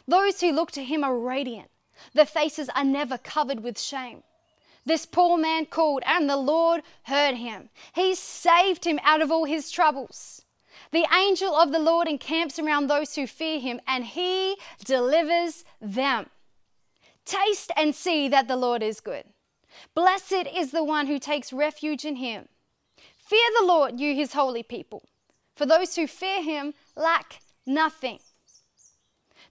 Those 0.08 0.40
who 0.40 0.52
look 0.52 0.70
to 0.74 0.84
him 0.84 1.04
are 1.04 1.18
radiant, 1.18 1.72
their 2.14 2.28
faces 2.28 2.70
are 2.76 2.84
never 2.84 3.18
covered 3.18 3.62
with 3.62 3.80
shame. 3.80 4.22
This 4.86 5.08
poor 5.08 5.36
man 5.36 5.66
called, 5.66 6.04
and 6.06 6.30
the 6.30 6.38
Lord 6.38 6.84
heard 7.04 7.36
him. 7.36 7.70
He 7.96 8.14
saved 8.14 8.86
him 8.86 9.00
out 9.04 9.22
of 9.22 9.32
all 9.32 9.46
his 9.46 9.72
troubles. 9.72 10.46
The 10.92 11.08
angel 11.12 11.56
of 11.56 11.72
the 11.72 11.80
Lord 11.80 12.08
encamps 12.08 12.60
around 12.60 12.86
those 12.86 13.16
who 13.16 13.26
fear 13.26 13.60
him, 13.60 13.82
and 13.88 14.06
he 14.06 14.58
delivers 14.86 15.66
them. 15.82 16.30
Taste 17.26 17.72
and 17.76 17.96
see 17.96 18.28
that 18.28 18.48
the 18.48 18.58
Lord 18.58 18.84
is 18.84 19.00
good. 19.00 19.26
Blessed 19.94 20.48
is 20.56 20.72
the 20.72 20.84
one 20.84 21.08
who 21.08 21.20
takes 21.20 21.54
refuge 21.54 22.06
in 22.06 22.18
him. 22.18 22.48
Fear 23.18 23.48
the 23.60 23.66
Lord, 23.66 24.00
you 24.00 24.14
his 24.16 24.34
holy 24.34 24.64
people, 24.64 25.04
for 25.56 25.66
those 25.66 25.96
who 25.96 26.08
fear 26.08 26.42
him 26.42 26.74
lack 26.96 27.40
nothing. 27.66 28.20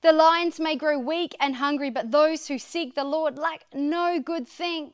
The 0.03 0.13
lions 0.13 0.59
may 0.59 0.77
grow 0.77 0.99
weak 0.99 1.37
and 1.39 1.57
hungry, 1.57 1.91
but 1.91 2.11
those 2.11 2.49
who 2.49 2.59
seek 2.59 2.95
the 2.95 3.05
Lord 3.05 3.39
lack 3.39 3.65
no 3.75 4.19
good 4.19 4.49
thing. 4.49 4.93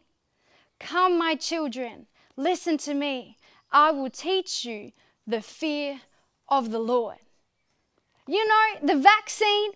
Come, 0.78 1.18
my 1.18 1.34
children, 1.34 2.06
listen 2.36 2.76
to 2.78 2.94
me. 2.94 3.38
I 3.70 3.90
will 3.92 4.10
teach 4.10 4.64
you 4.64 4.92
the 5.26 5.40
fear 5.40 6.00
of 6.48 6.70
the 6.70 6.78
Lord. 6.78 7.18
You 8.26 8.46
know, 8.46 8.66
the 8.82 9.00
vaccine, 9.00 9.72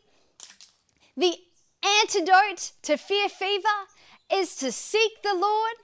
the 1.17 1.37
antidote 2.03 2.73
to 2.83 2.97
fear 2.97 3.29
fever 3.29 3.87
is 4.33 4.57
to 4.57 4.73
seek 4.73 5.23
the 5.23 5.35
Lord 5.35 5.75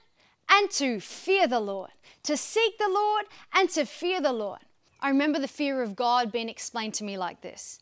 and 0.48 0.70
to 0.72 1.00
fear 1.00 1.46
the 1.46 1.60
Lord. 1.60 1.90
To 2.24 2.36
seek 2.36 2.78
the 2.78 2.88
Lord 2.88 3.26
and 3.54 3.68
to 3.70 3.84
fear 3.84 4.20
the 4.20 4.32
Lord. 4.32 4.60
I 5.00 5.08
remember 5.10 5.38
the 5.38 5.48
fear 5.48 5.82
of 5.82 5.94
God 5.94 6.32
being 6.32 6.48
explained 6.48 6.94
to 6.94 7.04
me 7.04 7.18
like 7.18 7.40
this 7.42 7.80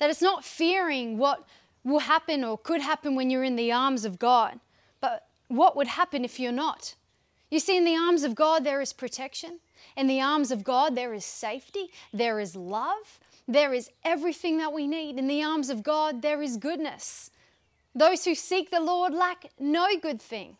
that 0.00 0.10
it's 0.10 0.22
not 0.22 0.44
fearing 0.44 1.18
what 1.18 1.46
will 1.84 2.00
happen 2.00 2.42
or 2.42 2.58
could 2.58 2.80
happen 2.80 3.14
when 3.14 3.30
you're 3.30 3.44
in 3.44 3.54
the 3.54 3.70
arms 3.70 4.04
of 4.04 4.18
God, 4.18 4.58
but 5.00 5.28
what 5.48 5.76
would 5.76 5.86
happen 5.86 6.24
if 6.24 6.40
you're 6.40 6.50
not. 6.50 6.94
You 7.50 7.60
see, 7.60 7.76
in 7.76 7.84
the 7.84 7.96
arms 7.96 8.24
of 8.24 8.34
God, 8.34 8.64
there 8.64 8.80
is 8.80 8.92
protection. 8.92 9.60
In 9.96 10.08
the 10.08 10.20
arms 10.20 10.50
of 10.50 10.64
God, 10.64 10.96
there 10.96 11.14
is 11.14 11.24
safety, 11.24 11.90
there 12.12 12.40
is 12.40 12.56
love, 12.56 13.20
there 13.46 13.72
is 13.72 13.90
everything 14.04 14.58
that 14.58 14.72
we 14.72 14.86
need. 14.86 15.18
In 15.18 15.28
the 15.28 15.42
arms 15.44 15.70
of 15.70 15.82
God, 15.82 16.22
there 16.22 16.42
is 16.42 16.56
goodness. 16.56 17.30
Those 17.94 18.24
who 18.24 18.34
seek 18.34 18.70
the 18.70 18.80
Lord 18.80 19.14
lack 19.14 19.50
no 19.58 19.86
good 20.00 20.20
thing. 20.20 20.56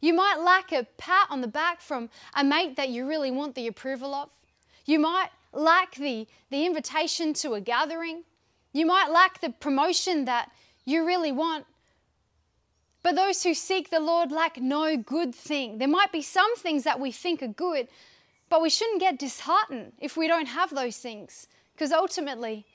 You 0.00 0.14
might 0.14 0.40
lack 0.40 0.72
a 0.72 0.86
pat 0.96 1.28
on 1.30 1.40
the 1.40 1.48
back 1.48 1.80
from 1.80 2.10
a 2.34 2.42
mate 2.42 2.76
that 2.76 2.88
you 2.88 3.06
really 3.06 3.30
want 3.30 3.54
the 3.54 3.66
approval 3.66 4.14
of. 4.14 4.30
You 4.86 4.98
might 4.98 5.28
lack 5.52 5.94
the, 5.94 6.26
the 6.50 6.64
invitation 6.64 7.34
to 7.34 7.54
a 7.54 7.60
gathering. 7.60 8.24
You 8.72 8.86
might 8.86 9.10
lack 9.10 9.40
the 9.40 9.50
promotion 9.50 10.24
that 10.26 10.50
you 10.84 11.06
really 11.06 11.32
want. 11.32 11.66
But 13.02 13.16
those 13.16 13.42
who 13.42 13.54
seek 13.54 13.90
the 13.90 14.00
Lord 14.00 14.30
lack 14.30 14.60
no 14.60 14.96
good 14.96 15.34
thing. 15.34 15.78
There 15.78 15.88
might 15.88 16.12
be 16.12 16.22
some 16.22 16.54
things 16.56 16.84
that 16.84 17.00
we 17.00 17.12
think 17.12 17.42
are 17.42 17.48
good, 17.48 17.88
but 18.48 18.60
we 18.60 18.68
shouldn't 18.68 19.00
get 19.00 19.18
disheartened 19.18 19.92
if 19.98 20.16
we 20.16 20.28
don't 20.28 20.46
have 20.46 20.74
those 20.74 20.98
things, 20.98 21.46
because 21.72 21.92
ultimately 21.92 22.66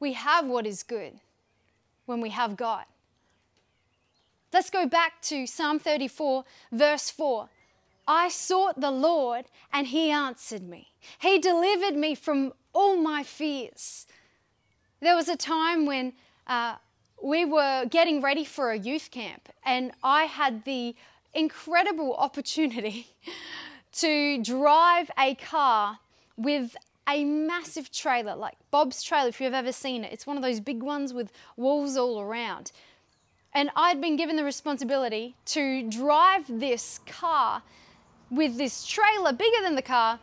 we 0.00 0.14
have 0.14 0.46
what 0.46 0.66
is 0.66 0.82
good 0.82 1.20
when 2.06 2.20
we 2.20 2.30
have 2.30 2.56
God. 2.56 2.84
Let's 4.54 4.70
go 4.70 4.86
back 4.86 5.20
to 5.22 5.48
Psalm 5.48 5.80
34, 5.80 6.44
verse 6.70 7.10
4. 7.10 7.48
I 8.06 8.28
sought 8.28 8.80
the 8.80 8.92
Lord 8.92 9.46
and 9.72 9.88
he 9.88 10.12
answered 10.12 10.62
me. 10.62 10.92
He 11.18 11.40
delivered 11.40 11.96
me 11.96 12.14
from 12.14 12.52
all 12.72 12.96
my 12.96 13.24
fears. 13.24 14.06
There 15.00 15.16
was 15.16 15.28
a 15.28 15.36
time 15.36 15.86
when 15.86 16.12
uh, 16.46 16.76
we 17.20 17.44
were 17.44 17.86
getting 17.90 18.22
ready 18.22 18.44
for 18.44 18.70
a 18.70 18.78
youth 18.78 19.10
camp, 19.10 19.48
and 19.64 19.90
I 20.04 20.26
had 20.26 20.64
the 20.64 20.94
incredible 21.34 22.14
opportunity 22.14 23.08
to 23.94 24.40
drive 24.40 25.10
a 25.18 25.34
car 25.34 25.98
with 26.36 26.76
a 27.08 27.24
massive 27.24 27.90
trailer, 27.90 28.36
like 28.36 28.54
Bob's 28.70 29.02
trailer, 29.02 29.30
if 29.30 29.40
you've 29.40 29.52
ever 29.52 29.72
seen 29.72 30.04
it. 30.04 30.12
It's 30.12 30.28
one 30.28 30.36
of 30.36 30.44
those 30.44 30.60
big 30.60 30.80
ones 30.80 31.12
with 31.12 31.32
walls 31.56 31.96
all 31.96 32.20
around. 32.20 32.70
And 33.54 33.70
I'd 33.76 34.00
been 34.00 34.16
given 34.16 34.36
the 34.36 34.44
responsibility 34.44 35.36
to 35.46 35.88
drive 35.88 36.46
this 36.48 36.98
car 37.06 37.62
with 38.30 38.56
this 38.56 38.84
trailer 38.84 39.32
bigger 39.32 39.62
than 39.62 39.76
the 39.76 39.82
car 39.82 40.18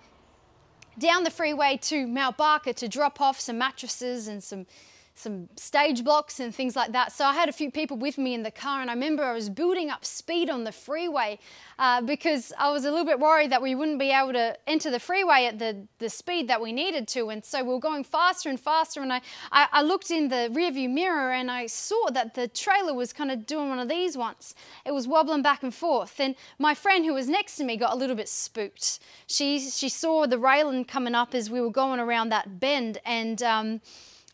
down 0.99 1.23
the 1.23 1.31
freeway 1.31 1.77
to 1.83 2.05
Mount 2.07 2.35
Barker 2.35 2.73
to 2.73 2.87
drop 2.89 3.21
off 3.21 3.39
some 3.39 3.57
mattresses 3.57 4.27
and 4.27 4.43
some 4.43 4.65
some 5.13 5.49
stage 5.55 6.03
blocks 6.03 6.39
and 6.39 6.53
things 6.53 6.75
like 6.75 6.91
that. 6.93 7.11
So 7.11 7.25
I 7.25 7.33
had 7.33 7.49
a 7.49 7.53
few 7.53 7.71
people 7.71 7.97
with 7.97 8.17
me 8.17 8.33
in 8.33 8.43
the 8.43 8.51
car, 8.51 8.81
and 8.81 8.89
I 8.89 8.93
remember 8.93 9.23
I 9.23 9.33
was 9.33 9.49
building 9.49 9.89
up 9.89 10.05
speed 10.05 10.49
on 10.49 10.63
the 10.63 10.71
freeway 10.71 11.39
uh, 11.77 12.01
because 12.01 12.53
I 12.57 12.71
was 12.71 12.85
a 12.85 12.91
little 12.91 13.05
bit 13.05 13.19
worried 13.19 13.51
that 13.51 13.61
we 13.61 13.75
wouldn't 13.75 13.99
be 13.99 14.11
able 14.11 14.33
to 14.33 14.57
enter 14.67 14.91
the 14.91 14.99
freeway 14.99 15.45
at 15.45 15.59
the, 15.59 15.87
the 15.99 16.09
speed 16.09 16.47
that 16.47 16.61
we 16.61 16.71
needed 16.71 17.07
to. 17.09 17.29
And 17.29 17.43
so 17.43 17.63
we 17.63 17.69
were 17.69 17.79
going 17.79 18.03
faster 18.03 18.49
and 18.49 18.59
faster. 18.59 19.01
And 19.01 19.11
I, 19.11 19.21
I, 19.51 19.67
I 19.71 19.81
looked 19.81 20.11
in 20.11 20.29
the 20.29 20.49
rearview 20.53 20.89
mirror 20.89 21.31
and 21.31 21.49
I 21.49 21.65
saw 21.65 22.11
that 22.11 22.35
the 22.35 22.47
trailer 22.47 22.93
was 22.93 23.13
kind 23.13 23.31
of 23.31 23.45
doing 23.45 23.69
one 23.69 23.79
of 23.79 23.89
these 23.89 24.15
ones. 24.15 24.53
It 24.85 24.91
was 24.91 25.07
wobbling 25.07 25.41
back 25.41 25.63
and 25.63 25.73
forth. 25.73 26.19
And 26.19 26.35
my 26.59 26.73
friend 26.73 27.03
who 27.03 27.13
was 27.13 27.27
next 27.27 27.55
to 27.57 27.63
me 27.63 27.77
got 27.77 27.93
a 27.93 27.97
little 27.97 28.15
bit 28.15 28.29
spooked. 28.29 28.99
She, 29.27 29.59
she 29.59 29.89
saw 29.89 30.27
the 30.27 30.37
railing 30.37 30.85
coming 30.85 31.15
up 31.15 31.33
as 31.33 31.49
we 31.49 31.61
were 31.61 31.71
going 31.71 31.99
around 31.99 32.29
that 32.29 32.59
bend. 32.59 32.99
And 33.05 33.41
um, 33.41 33.81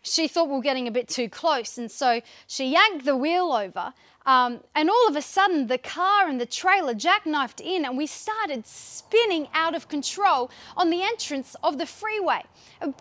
she 0.08 0.28
thought 0.28 0.48
we 0.48 0.56
were 0.56 0.62
getting 0.62 0.88
a 0.88 0.92
bit 0.92 1.08
too 1.08 1.30
close, 1.30 1.78
and 1.78 1.92
so 1.92 2.22
she 2.48 2.72
yanked 2.72 3.06
the 3.06 3.16
wheel 3.16 3.52
over. 3.52 3.94
Um, 4.26 4.60
and 4.76 4.90
all 4.90 5.08
of 5.08 5.16
a 5.16 5.22
sudden, 5.22 5.68
the 5.68 5.78
car 5.78 6.28
and 6.28 6.40
the 6.40 6.46
trailer 6.46 6.94
jackknifed 6.94 7.62
in, 7.62 7.86
and 7.86 7.98
we 7.98 8.08
started 8.08 8.68
spinning 8.68 9.48
out 9.54 9.74
of 9.74 9.88
control 9.88 10.52
on 10.76 10.90
the 10.90 11.02
entrance 11.02 11.56
of 11.64 11.78
the 11.78 11.86
freeway, 11.86 12.44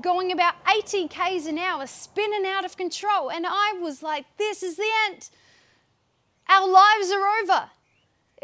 going 0.03 0.31
about 0.31 0.55
80 0.73 1.09
k's 1.09 1.47
an 1.47 1.59
hour, 1.59 1.87
spinning 1.89 2.47
out 2.47 2.65
of 2.65 2.77
control. 2.77 3.31
And 3.31 3.45
I 3.45 3.75
was 3.81 4.05
like, 4.05 4.25
This 4.39 4.63
is 4.63 4.77
the 4.77 4.89
end. 5.07 5.29
Our 6.49 6.69
lives 6.69 7.11
are 7.11 7.27
over. 7.43 7.71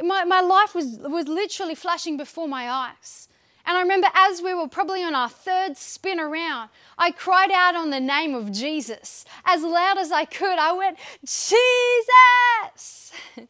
My, 0.03 0.25
my 0.25 0.41
life 0.41 0.75
was, 0.75 0.99
was 0.99 1.29
literally 1.29 1.77
flashing 1.77 2.17
before 2.17 2.49
my 2.49 2.69
eyes. 2.69 3.29
And 3.65 3.77
I 3.77 3.83
remember 3.83 4.09
as 4.13 4.43
we 4.43 4.55
were 4.55 4.69
probably 4.69 5.03
on 5.03 5.15
our 5.15 5.29
third 5.29 5.77
spin 5.77 6.19
around, 6.19 6.71
I 6.99 7.11
cried 7.13 7.51
out 7.53 7.77
on 7.77 7.91
the 7.91 8.01
name 8.01 8.35
of 8.35 8.51
Jesus 8.51 9.25
as 9.45 9.63
loud 9.63 9.99
as 9.99 10.11
I 10.11 10.25
could. 10.25 10.59
I 10.59 10.73
went, 10.73 10.99
Jesus! 11.25 13.13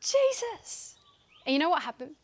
Jesus! 0.00 0.96
And 1.46 1.54
you 1.54 1.58
know 1.58 1.70
what 1.70 1.82
happened? 1.82 2.16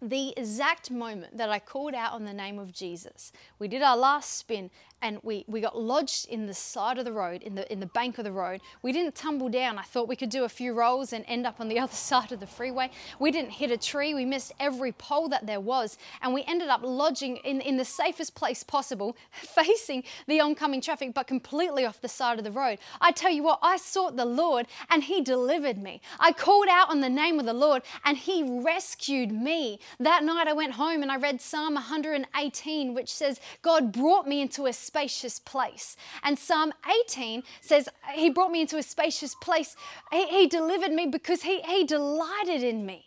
The 0.00 0.34
exact 0.36 0.90
moment 0.90 1.36
that 1.36 1.50
I 1.50 1.58
called 1.58 1.94
out 1.94 2.12
on 2.12 2.24
the 2.24 2.32
name 2.32 2.58
of 2.58 2.72
Jesus, 2.72 3.32
we 3.58 3.68
did 3.68 3.82
our 3.82 3.96
last 3.96 4.36
spin 4.36 4.70
and 5.02 5.18
we, 5.22 5.44
we 5.48 5.60
got 5.60 5.78
lodged 5.78 6.28
in 6.28 6.46
the 6.46 6.54
side 6.54 6.96
of 6.96 7.04
the 7.04 7.12
road, 7.12 7.42
in 7.42 7.56
the, 7.56 7.70
in 7.70 7.80
the 7.80 7.86
bank 7.86 8.18
of 8.18 8.24
the 8.24 8.32
road. 8.32 8.60
We 8.82 8.92
didn't 8.92 9.16
tumble 9.16 9.48
down. 9.48 9.78
I 9.78 9.82
thought 9.82 10.08
we 10.08 10.16
could 10.16 10.30
do 10.30 10.44
a 10.44 10.48
few 10.48 10.72
rolls 10.72 11.12
and 11.12 11.24
end 11.26 11.44
up 11.46 11.60
on 11.60 11.68
the 11.68 11.78
other 11.84 11.92
side 11.92 12.30
of 12.32 12.40
the 12.40 12.46
freeway. 12.46 12.90
We 13.18 13.32
didn't 13.32 13.50
hit 13.50 13.72
a 13.72 13.76
tree. 13.76 14.14
We 14.14 14.24
missed 14.24 14.52
every 14.60 14.92
pole 14.92 15.28
that 15.28 15.46
there 15.46 15.60
was. 15.60 15.98
And 16.22 16.32
we 16.32 16.44
ended 16.46 16.68
up 16.68 16.82
lodging 16.84 17.38
in, 17.38 17.60
in 17.60 17.76
the 17.76 17.84
safest 17.84 18.34
place 18.34 18.62
possible, 18.62 19.16
facing 19.32 20.04
the 20.28 20.40
oncoming 20.40 20.80
traffic, 20.80 21.12
but 21.14 21.26
completely 21.26 21.84
off 21.84 22.00
the 22.00 22.08
side 22.08 22.38
of 22.38 22.44
the 22.44 22.52
road. 22.52 22.78
I 23.00 23.10
tell 23.10 23.32
you 23.32 23.42
what, 23.42 23.58
I 23.60 23.76
sought 23.76 24.16
the 24.16 24.24
Lord 24.24 24.66
and 24.88 25.02
He 25.02 25.20
delivered 25.20 25.78
me. 25.78 26.00
I 26.20 26.32
called 26.32 26.68
out 26.70 26.90
on 26.90 27.00
the 27.00 27.10
name 27.10 27.40
of 27.40 27.46
the 27.46 27.52
Lord 27.52 27.82
and 28.04 28.16
He 28.16 28.44
rescued 28.62 29.32
me. 29.32 29.80
That 29.98 30.22
night 30.22 30.46
I 30.46 30.52
went 30.52 30.74
home 30.74 31.02
and 31.02 31.10
I 31.10 31.16
read 31.16 31.40
Psalm 31.40 31.74
118, 31.74 32.94
which 32.94 33.12
says, 33.12 33.40
God 33.62 33.90
brought 33.90 34.28
me 34.28 34.40
into 34.40 34.66
a 34.66 34.72
spacious 34.92 35.38
place. 35.38 35.96
And 36.22 36.38
Psalm 36.38 36.70
18 37.06 37.42
says, 37.62 37.88
He 38.14 38.28
brought 38.28 38.50
me 38.50 38.60
into 38.60 38.76
a 38.76 38.82
spacious 38.82 39.34
place. 39.34 39.74
He, 40.12 40.26
he 40.26 40.46
delivered 40.46 40.92
me 40.92 41.06
because 41.06 41.42
he, 41.42 41.62
he 41.62 41.84
delighted 41.84 42.62
in 42.62 42.84
me. 42.84 43.06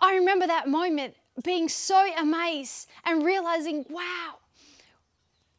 I 0.00 0.14
remember 0.14 0.46
that 0.46 0.68
moment 0.68 1.16
being 1.42 1.68
so 1.68 2.08
amazed 2.16 2.88
and 3.04 3.24
realizing, 3.24 3.84
wow, 3.90 4.36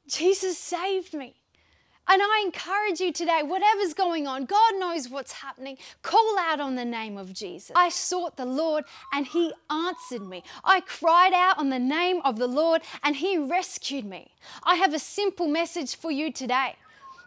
Jesus 0.07 0.57
saved 0.57 1.13
me. 1.13 1.35
And 2.11 2.23
I 2.23 2.41
encourage 2.43 2.99
you 2.99 3.13
today, 3.13 3.41
whatever's 3.43 3.93
going 3.93 4.25
on, 4.25 4.45
God 4.45 4.73
knows 4.79 5.09
what's 5.09 5.31
happening. 5.31 5.77
Call 6.01 6.39
out 6.39 6.59
on 6.59 6.75
the 6.75 6.83
name 6.83 7.19
of 7.19 7.33
Jesus. 7.33 7.71
I 7.75 7.89
sought 7.89 8.35
the 8.35 8.45
Lord 8.45 8.83
and 9.13 9.27
He 9.27 9.53
answered 9.69 10.27
me. 10.27 10.43
I 10.63 10.81
cried 10.81 11.33
out 11.33 11.59
on 11.59 11.69
the 11.69 11.77
name 11.77 12.21
of 12.25 12.37
the 12.37 12.47
Lord 12.47 12.81
and 13.03 13.15
He 13.15 13.37
rescued 13.37 14.05
me. 14.05 14.31
I 14.63 14.75
have 14.75 14.95
a 14.95 14.99
simple 14.99 15.47
message 15.47 15.95
for 15.95 16.09
you 16.09 16.31
today. 16.33 16.75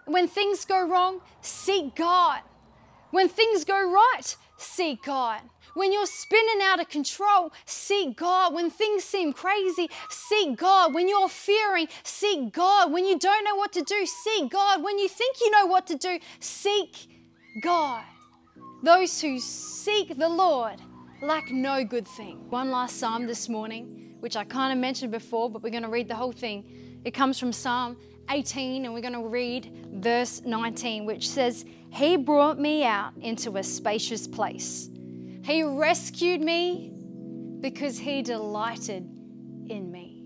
When 0.07 0.27
things 0.27 0.65
go 0.65 0.85
wrong, 0.85 1.21
seek 1.43 1.95
God. 1.95 2.41
When 3.13 3.29
things 3.29 3.65
go 3.65 3.89
right, 3.89 4.37
seek 4.57 5.05
God. 5.05 5.43
When 5.75 5.93
you're 5.93 6.07
spinning 6.07 6.61
out 6.63 6.81
of 6.81 6.89
control, 6.89 7.53
seek 7.65 8.17
God. 8.17 8.55
When 8.55 8.71
things 8.71 9.05
seem 9.05 9.33
crazy, 9.33 9.89
seek 10.11 10.57
God. 10.57 10.95
When 10.95 11.09
you're 11.09 11.29
fearing, 11.29 11.89
seek 12.03 12.53
God. 12.53 12.93
When 12.93 13.05
you 13.07 13.19
don't 13.19 13.45
know 13.45 13.57
what 13.57 13.73
to 13.73 13.83
do, 13.83 14.07
seek 14.07 14.51
God. 14.51 14.83
When 14.83 14.99
you 14.99 15.09
think 15.09 15.37
you 15.41 15.51
know 15.51 15.67
what 15.67 15.87
to 15.89 15.97
do, 15.97 16.19
seek 16.41 17.09
God. 17.63 18.05
Those 18.83 19.21
who 19.21 19.39
seek 19.39 20.19
the 20.19 20.29
Lord 20.29 20.81
lack 21.23 21.51
no 21.51 21.85
good 21.85 22.07
thing. 22.07 22.51
One 22.51 22.71
last 22.71 22.99
psalm 22.99 23.27
this 23.27 23.49
morning, 23.49 24.17
which 24.21 24.37
I 24.37 24.45
kind 24.45 24.73
of 24.73 24.79
mentioned 24.79 25.13
before, 25.13 25.49
but 25.49 25.63
we're 25.63 25.71
going 25.71 25.85
to 25.85 25.89
read 25.89 26.09
the 26.09 26.17
whole 26.17 26.33
thing. 26.33 27.01
It 27.05 27.13
comes 27.13 27.39
from 27.39 27.53
Psalm 27.53 27.97
18, 28.29 28.85
and 28.85 28.93
we're 28.93 29.01
going 29.01 29.13
to 29.15 29.27
read 29.27 29.89
verse 29.95 30.43
19, 30.45 31.05
which 31.05 31.29
says, 31.29 31.65
He 31.91 32.17
brought 32.17 32.59
me 32.59 32.85
out 32.85 33.13
into 33.21 33.57
a 33.57 33.63
spacious 33.63 34.27
place. 34.27 34.91
He 35.43 35.63
rescued 35.63 36.41
me 36.41 36.93
because 37.61 37.99
He 37.99 38.23
delighted 38.23 39.03
in 39.69 39.91
me. 39.91 40.25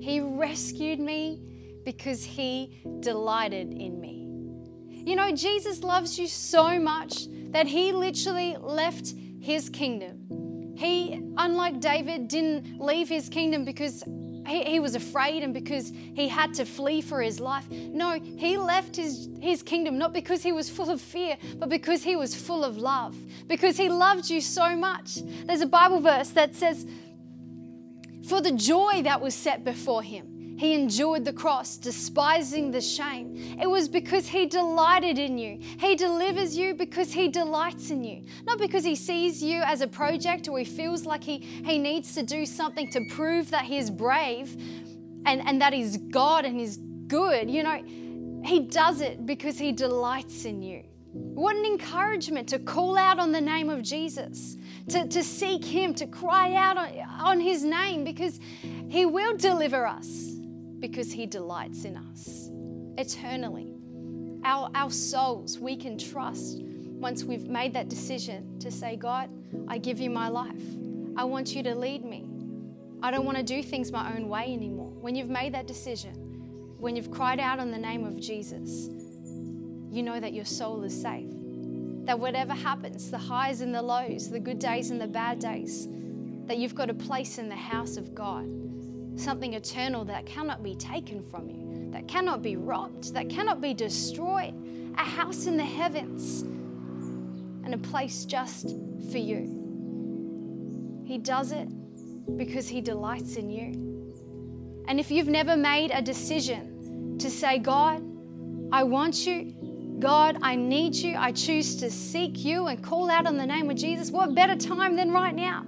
He 0.00 0.20
rescued 0.20 1.00
me 1.00 1.40
because 1.84 2.24
He 2.24 2.82
delighted 3.00 3.72
in 3.72 4.00
me. 4.00 4.28
You 5.04 5.16
know, 5.16 5.32
Jesus 5.32 5.82
loves 5.82 6.18
you 6.18 6.28
so 6.28 6.78
much 6.78 7.26
that 7.50 7.66
He 7.66 7.92
literally 7.92 8.56
left 8.60 9.14
His 9.40 9.68
kingdom. 9.68 10.74
He, 10.76 11.20
unlike 11.36 11.80
David, 11.80 12.28
didn't 12.28 12.80
leave 12.80 13.08
His 13.08 13.28
kingdom 13.28 13.64
because 13.64 14.04
he, 14.46 14.64
he, 14.64 14.80
was 14.80 14.94
afraid 14.94 15.42
and 15.42 15.54
because 15.54 15.92
he 16.14 16.28
had 16.28 16.54
to 16.54 16.64
flee 16.64 17.00
for 17.00 17.20
his 17.20 17.40
life. 17.40 17.70
No, 17.70 18.18
he 18.20 18.56
left 18.56 18.96
his, 18.96 19.28
his 19.40 19.62
kingdom 19.62 19.98
not 19.98 20.12
because 20.12 20.42
he 20.42 20.52
was 20.52 20.68
full 20.68 20.90
of 20.90 21.00
fear, 21.00 21.36
but 21.56 21.68
because 21.68 22.02
he 22.02 22.16
was 22.16 22.34
full 22.34 22.64
of 22.64 22.76
love, 22.76 23.16
because 23.46 23.76
he 23.76 23.88
loved 23.88 24.28
you 24.28 24.40
so 24.40 24.76
much. 24.76 25.18
There's 25.46 25.60
a 25.60 25.66
Bible 25.66 26.00
verse 26.00 26.30
that 26.30 26.54
says, 26.54 26.86
For 28.28 28.40
the 28.40 28.52
joy 28.52 29.02
that 29.02 29.20
was 29.20 29.34
set 29.34 29.64
before 29.64 30.02
him, 30.02 30.32
He 30.56 30.74
endured 30.74 31.24
the 31.24 31.32
cross, 31.32 31.76
despising 31.76 32.70
the 32.70 32.80
shame. 32.80 33.56
It 33.60 33.68
was 33.68 33.88
because 33.88 34.26
He 34.28 34.46
delighted 34.46 35.18
in 35.18 35.38
you. 35.38 35.58
He 35.60 35.96
delivers 35.96 36.56
you 36.56 36.74
because 36.74 37.12
He 37.12 37.28
delights 37.28 37.90
in 37.90 38.04
you. 38.04 38.22
Not 38.44 38.58
because 38.58 38.84
He 38.84 38.94
sees 38.94 39.42
you 39.42 39.62
as 39.62 39.80
a 39.80 39.88
project 39.88 40.48
or 40.48 40.58
He 40.58 40.64
feels 40.64 41.04
like 41.06 41.24
He, 41.24 41.38
he 41.38 41.78
needs 41.78 42.14
to 42.14 42.22
do 42.22 42.46
something 42.46 42.90
to 42.90 43.04
prove 43.10 43.50
that 43.50 43.64
He 43.64 43.78
is 43.78 43.90
brave 43.90 44.56
and, 45.26 45.46
and 45.46 45.60
that 45.60 45.72
He's 45.72 45.96
God 45.96 46.44
and 46.44 46.58
He's 46.58 46.76
good. 47.06 47.50
You 47.50 47.62
know, 47.62 47.82
He 48.44 48.60
does 48.60 49.00
it 49.00 49.26
because 49.26 49.58
He 49.58 49.72
delights 49.72 50.44
in 50.44 50.62
you. 50.62 50.84
What 51.14 51.56
an 51.56 51.64
encouragement 51.64 52.48
to 52.50 52.58
call 52.58 52.96
out 52.96 53.18
on 53.18 53.32
the 53.32 53.40
name 53.40 53.68
of 53.68 53.82
Jesus, 53.82 54.56
to, 54.88 55.06
to 55.08 55.22
seek 55.22 55.64
Him, 55.64 55.92
to 55.94 56.06
cry 56.06 56.54
out 56.54 56.76
on, 56.76 56.88
on 57.20 57.40
His 57.40 57.64
name 57.64 58.04
because 58.04 58.38
He 58.88 59.06
will 59.06 59.36
deliver 59.36 59.86
us 59.86 60.31
because 60.82 61.10
He 61.12 61.24
delights 61.24 61.84
in 61.86 61.96
us 61.96 62.50
eternally. 62.98 63.72
Our, 64.44 64.68
our 64.74 64.90
souls, 64.90 65.58
we 65.58 65.76
can 65.76 65.96
trust 65.96 66.60
once 66.60 67.24
we've 67.24 67.48
made 67.48 67.72
that 67.72 67.88
decision 67.88 68.58
to 68.58 68.70
say, 68.70 68.96
God, 68.96 69.30
I 69.68 69.78
give 69.78 70.00
you 70.00 70.10
my 70.10 70.28
life. 70.28 70.62
I 71.16 71.24
want 71.24 71.54
you 71.54 71.62
to 71.62 71.74
lead 71.74 72.04
me. 72.04 72.26
I 73.02 73.10
don't 73.10 73.24
want 73.24 73.38
to 73.38 73.42
do 73.42 73.62
things 73.62 73.90
my 73.92 74.14
own 74.14 74.28
way 74.28 74.52
anymore. 74.52 74.90
When 75.00 75.14
you've 75.14 75.30
made 75.30 75.54
that 75.54 75.66
decision, 75.66 76.14
when 76.78 76.96
you've 76.96 77.10
cried 77.10 77.38
out 77.38 77.60
on 77.60 77.70
the 77.70 77.78
name 77.78 78.04
of 78.04 78.20
Jesus, 78.20 78.88
you 79.90 80.02
know 80.02 80.18
that 80.18 80.32
your 80.34 80.44
soul 80.44 80.82
is 80.82 81.00
safe. 81.00 81.30
That 82.06 82.18
whatever 82.18 82.54
happens, 82.54 83.10
the 83.10 83.18
highs 83.18 83.60
and 83.60 83.72
the 83.72 83.82
lows, 83.82 84.30
the 84.30 84.40
good 84.40 84.58
days 84.58 84.90
and 84.90 85.00
the 85.00 85.06
bad 85.06 85.38
days, 85.38 85.86
that 86.46 86.56
you've 86.58 86.74
got 86.74 86.90
a 86.90 86.94
place 86.94 87.38
in 87.38 87.48
the 87.48 87.56
house 87.56 87.96
of 87.96 88.14
God 88.14 88.46
something 89.16 89.54
eternal 89.54 90.04
that 90.06 90.26
cannot 90.26 90.62
be 90.62 90.74
taken 90.74 91.22
from 91.22 91.48
you, 91.48 91.90
that 91.92 92.08
cannot 92.08 92.42
be 92.42 92.56
robbed, 92.56 93.12
that 93.14 93.28
cannot 93.28 93.60
be 93.60 93.74
destroyed, 93.74 94.54
a 94.98 95.04
house 95.04 95.46
in 95.46 95.56
the 95.56 95.64
heavens, 95.64 96.42
and 97.64 97.74
a 97.74 97.78
place 97.78 98.24
just 98.24 98.70
for 99.10 99.18
you. 99.18 101.02
He 101.04 101.18
does 101.18 101.52
it 101.52 101.68
because 102.36 102.68
He 102.68 102.80
delights 102.80 103.36
in 103.36 103.50
you. 103.50 104.84
And 104.88 104.98
if 104.98 105.10
you've 105.10 105.28
never 105.28 105.56
made 105.56 105.90
a 105.90 106.02
decision 106.02 107.18
to 107.18 107.30
say, 107.30 107.58
God, 107.58 108.02
I 108.72 108.82
want 108.82 109.26
you, 109.26 109.96
God, 109.98 110.38
I 110.42 110.56
need 110.56 110.94
you, 110.94 111.14
I 111.16 111.30
choose 111.32 111.76
to 111.76 111.90
seek 111.90 112.44
you 112.44 112.66
and 112.66 112.82
call 112.82 113.10
out 113.10 113.26
on 113.26 113.36
the 113.36 113.46
name 113.46 113.70
of 113.70 113.76
Jesus, 113.76 114.10
what 114.10 114.34
better 114.34 114.56
time 114.56 114.96
than 114.96 115.12
right 115.12 115.34
now? 115.34 115.64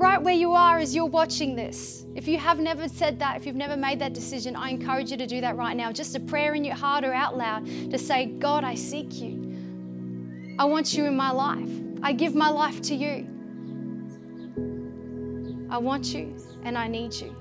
Right 0.00 0.20
where 0.20 0.34
you 0.34 0.52
are 0.52 0.78
as 0.78 0.94
you're 0.94 1.04
watching 1.04 1.54
this. 1.54 2.06
If 2.14 2.26
you 2.26 2.38
have 2.38 2.58
never 2.58 2.88
said 2.88 3.18
that, 3.18 3.36
if 3.36 3.44
you've 3.44 3.54
never 3.54 3.76
made 3.76 3.98
that 3.98 4.14
decision, 4.14 4.56
I 4.56 4.70
encourage 4.70 5.10
you 5.10 5.18
to 5.18 5.26
do 5.26 5.42
that 5.42 5.56
right 5.56 5.76
now. 5.76 5.92
Just 5.92 6.16
a 6.16 6.20
prayer 6.20 6.54
in 6.54 6.64
your 6.64 6.74
heart 6.74 7.04
or 7.04 7.12
out 7.12 7.36
loud 7.36 7.66
to 7.90 7.98
say, 7.98 8.24
God, 8.24 8.64
I 8.64 8.74
seek 8.74 9.20
you. 9.20 10.56
I 10.58 10.64
want 10.64 10.94
you 10.94 11.04
in 11.04 11.14
my 11.14 11.30
life. 11.30 11.68
I 12.02 12.14
give 12.14 12.34
my 12.34 12.48
life 12.48 12.80
to 12.82 12.94
you. 12.94 13.28
I 15.68 15.76
want 15.76 16.14
you 16.14 16.34
and 16.64 16.78
I 16.78 16.88
need 16.88 17.12
you. 17.14 17.36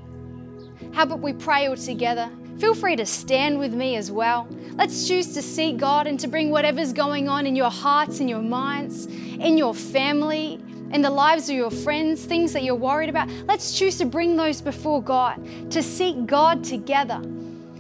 How 0.91 1.04
about 1.04 1.22
we 1.22 1.32
pray 1.32 1.67
all 1.67 1.78
together? 1.78 2.30
Feel 2.58 2.76
free 2.76 2.98
to 2.98 3.06
stand 3.06 3.58
with 3.58 3.74
me 3.74 3.95
as 3.95 4.12
well. 4.12 4.50
Let's 4.74 5.08
choose 5.08 5.34
to 5.34 5.41
seek 5.41 5.78
God 5.78 6.08
and 6.08 6.19
to 6.19 6.28
bring 6.28 6.52
whatever's 6.52 6.91
going 6.91 7.30
on 7.30 7.48
in 7.48 7.56
your 7.56 7.72
hearts, 7.72 8.19
in 8.19 8.28
your 8.28 8.41
minds, 8.41 9.06
in 9.06 9.58
your 9.58 9.74
family, 9.74 10.62
in 10.91 11.02
the 11.02 11.10
lives 11.10 11.49
of 11.49 11.56
your 11.56 11.71
friends, 11.71 12.25
things 12.25 12.54
that 12.54 12.63
you're 12.63 12.75
worried 12.75 13.10
about, 13.10 13.30
let's 13.45 13.78
choose 13.78 13.97
to 13.99 14.06
bring 14.06 14.36
those 14.36 14.62
before 14.62 15.02
God, 15.02 15.71
to 15.71 15.84
seek 15.84 16.25
God 16.25 16.63
together. 16.63 17.21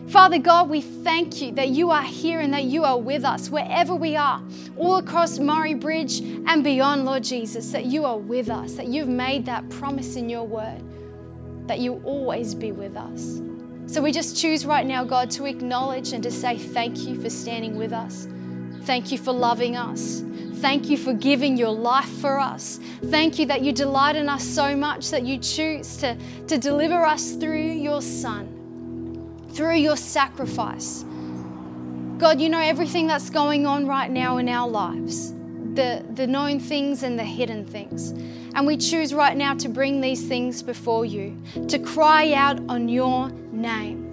Father 0.09 0.39
God, 0.39 0.69
we 0.69 0.81
thank 0.81 1.39
you 1.39 1.51
that 1.51 1.69
you 1.69 1.91
are 1.91 2.01
here 2.01 2.39
and 2.39 2.51
that 2.51 2.63
you 2.63 2.83
are 2.83 2.97
with 2.97 3.23
us 3.23 3.49
wherever 3.49 3.93
we 3.93 4.15
are, 4.15 4.41
all 4.75 4.97
across 4.97 5.37
Murray 5.37 5.75
Bridge 5.75 6.21
and 6.21 6.63
beyond, 6.63 7.05
Lord 7.05 7.23
Jesus, 7.23 7.71
that 7.71 7.85
you 7.85 8.05
are 8.05 8.17
with 8.17 8.49
us, 8.49 8.73
that 8.73 8.87
you've 8.87 9.07
made 9.07 9.45
that 9.45 9.69
promise 9.69 10.15
in 10.15 10.27
your 10.27 10.45
word, 10.45 10.81
that 11.67 11.79
you'll 11.79 12.03
always 12.03 12.55
be 12.55 12.71
with 12.71 12.97
us. 12.97 13.39
So 13.85 14.01
we 14.01 14.11
just 14.11 14.35
choose 14.35 14.65
right 14.65 14.85
now, 14.85 15.03
God, 15.03 15.29
to 15.31 15.45
acknowledge 15.45 16.13
and 16.13 16.23
to 16.23 16.31
say 16.31 16.57
thank 16.57 17.07
you 17.07 17.19
for 17.21 17.29
standing 17.29 17.75
with 17.75 17.93
us. 17.93 18.27
Thank 18.83 19.11
you 19.11 19.19
for 19.19 19.31
loving 19.31 19.75
us. 19.75 20.23
Thank 20.61 20.89
you 20.89 20.97
for 20.97 21.13
giving 21.13 21.57
your 21.57 21.71
life 21.71 22.09
for 22.19 22.39
us. 22.39 22.79
Thank 23.05 23.39
you 23.39 23.45
that 23.45 23.61
you 23.61 23.71
delight 23.71 24.15
in 24.15 24.27
us 24.27 24.43
so 24.43 24.75
much 24.75 25.09
that 25.11 25.23
you 25.23 25.37
choose 25.37 25.97
to, 25.97 26.17
to 26.47 26.57
deliver 26.57 27.05
us 27.05 27.33
through 27.33 27.71
your 27.71 28.01
Son, 28.01 29.47
through 29.53 29.77
your 29.77 29.95
sacrifice. 29.95 31.05
God, 32.17 32.41
you 32.41 32.49
know 32.49 32.59
everything 32.59 33.07
that's 33.07 33.29
going 33.29 33.65
on 33.65 33.87
right 33.87 34.11
now 34.11 34.37
in 34.37 34.49
our 34.49 34.67
lives 34.67 35.33
the, 35.75 36.03
the 36.15 36.27
known 36.27 36.59
things 36.59 37.03
and 37.03 37.17
the 37.17 37.23
hidden 37.23 37.65
things. 37.65 38.11
And 38.55 38.67
we 38.67 38.75
choose 38.75 39.13
right 39.13 39.37
now 39.37 39.53
to 39.55 39.69
bring 39.69 40.01
these 40.01 40.27
things 40.27 40.61
before 40.61 41.05
you, 41.05 41.41
to 41.67 41.79
cry 41.79 42.33
out 42.33 42.59
on 42.67 42.89
your 42.89 43.29
name. 43.51 44.08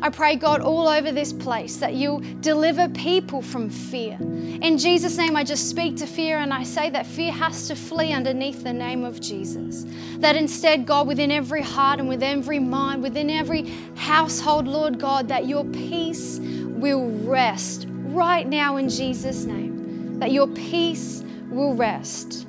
I 0.00 0.10
pray, 0.10 0.36
God, 0.36 0.60
all 0.60 0.88
over 0.88 1.10
this 1.10 1.32
place 1.32 1.76
that 1.78 1.94
you'll 1.94 2.20
deliver 2.40 2.88
people 2.90 3.42
from 3.42 3.68
fear. 3.68 4.16
In 4.20 4.78
Jesus' 4.78 5.16
name, 5.16 5.34
I 5.34 5.42
just 5.42 5.68
speak 5.68 5.96
to 5.96 6.06
fear 6.06 6.38
and 6.38 6.52
I 6.52 6.62
say 6.62 6.88
that 6.90 7.04
fear 7.04 7.32
has 7.32 7.66
to 7.66 7.74
flee 7.74 8.12
underneath 8.12 8.62
the 8.62 8.72
name 8.72 9.04
of 9.04 9.20
Jesus. 9.20 9.86
That 10.18 10.36
instead, 10.36 10.86
God, 10.86 11.08
within 11.08 11.32
every 11.32 11.62
heart 11.62 11.98
and 11.98 12.08
within 12.08 12.38
every 12.38 12.60
mind, 12.60 13.02
within 13.02 13.28
every 13.28 13.70
household, 13.96 14.68
Lord 14.68 15.00
God, 15.00 15.26
that 15.28 15.46
your 15.46 15.64
peace 15.64 16.38
will 16.40 17.10
rest 17.24 17.86
right 17.88 18.46
now 18.46 18.76
in 18.76 18.88
Jesus' 18.88 19.44
name. 19.44 20.20
That 20.20 20.30
your 20.30 20.46
peace 20.46 21.24
will 21.50 21.74
rest. 21.74 22.46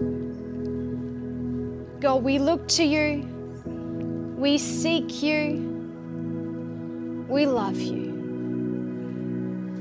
God, 1.99 2.23
we 2.23 2.38
look 2.38 2.67
to 2.69 2.83
you, 2.83 3.27
we 4.38 4.57
seek 4.57 5.21
you. 5.23 5.68
We 7.29 7.45
love 7.45 7.77
you. 7.77 8.09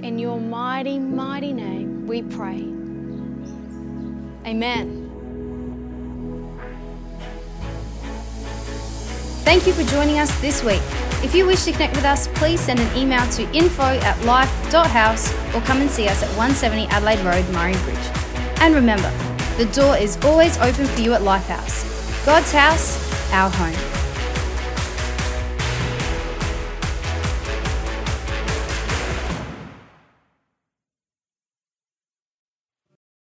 In 0.02 0.18
your 0.18 0.38
mighty, 0.38 0.98
mighty 0.98 1.54
name, 1.54 2.06
we 2.06 2.20
pray. 2.22 2.60
Amen. 4.46 5.06
Thank 9.44 9.66
you 9.66 9.72
for 9.72 9.82
joining 9.84 10.18
us 10.18 10.38
this 10.42 10.62
week. 10.62 10.82
If 11.24 11.34
you 11.34 11.46
wish 11.46 11.64
to 11.64 11.72
connect 11.72 11.96
with 11.96 12.04
us, 12.04 12.28
please 12.28 12.60
send 12.60 12.80
an 12.80 12.96
email 12.96 13.26
to 13.30 13.50
info 13.56 13.82
at 13.82 14.22
life.house 14.26 15.32
or 15.54 15.62
come 15.62 15.80
and 15.80 15.90
see 15.90 16.06
us 16.06 16.22
at 16.22 16.28
170 16.36 16.86
Adelaide 16.88 17.24
Road, 17.24 17.48
Murray 17.54 17.72
Bridge. 17.84 17.96
And 18.60 18.74
remember, 18.74 19.10
the 19.56 19.64
door 19.72 19.96
is 19.96 20.18
always 20.22 20.58
open 20.58 20.84
for 20.84 21.00
you 21.00 21.14
at 21.14 21.22
Lifehouse. 21.22 22.26
God's 22.26 22.52
house, 22.52 23.32
our 23.32 23.48
home. 23.48 23.87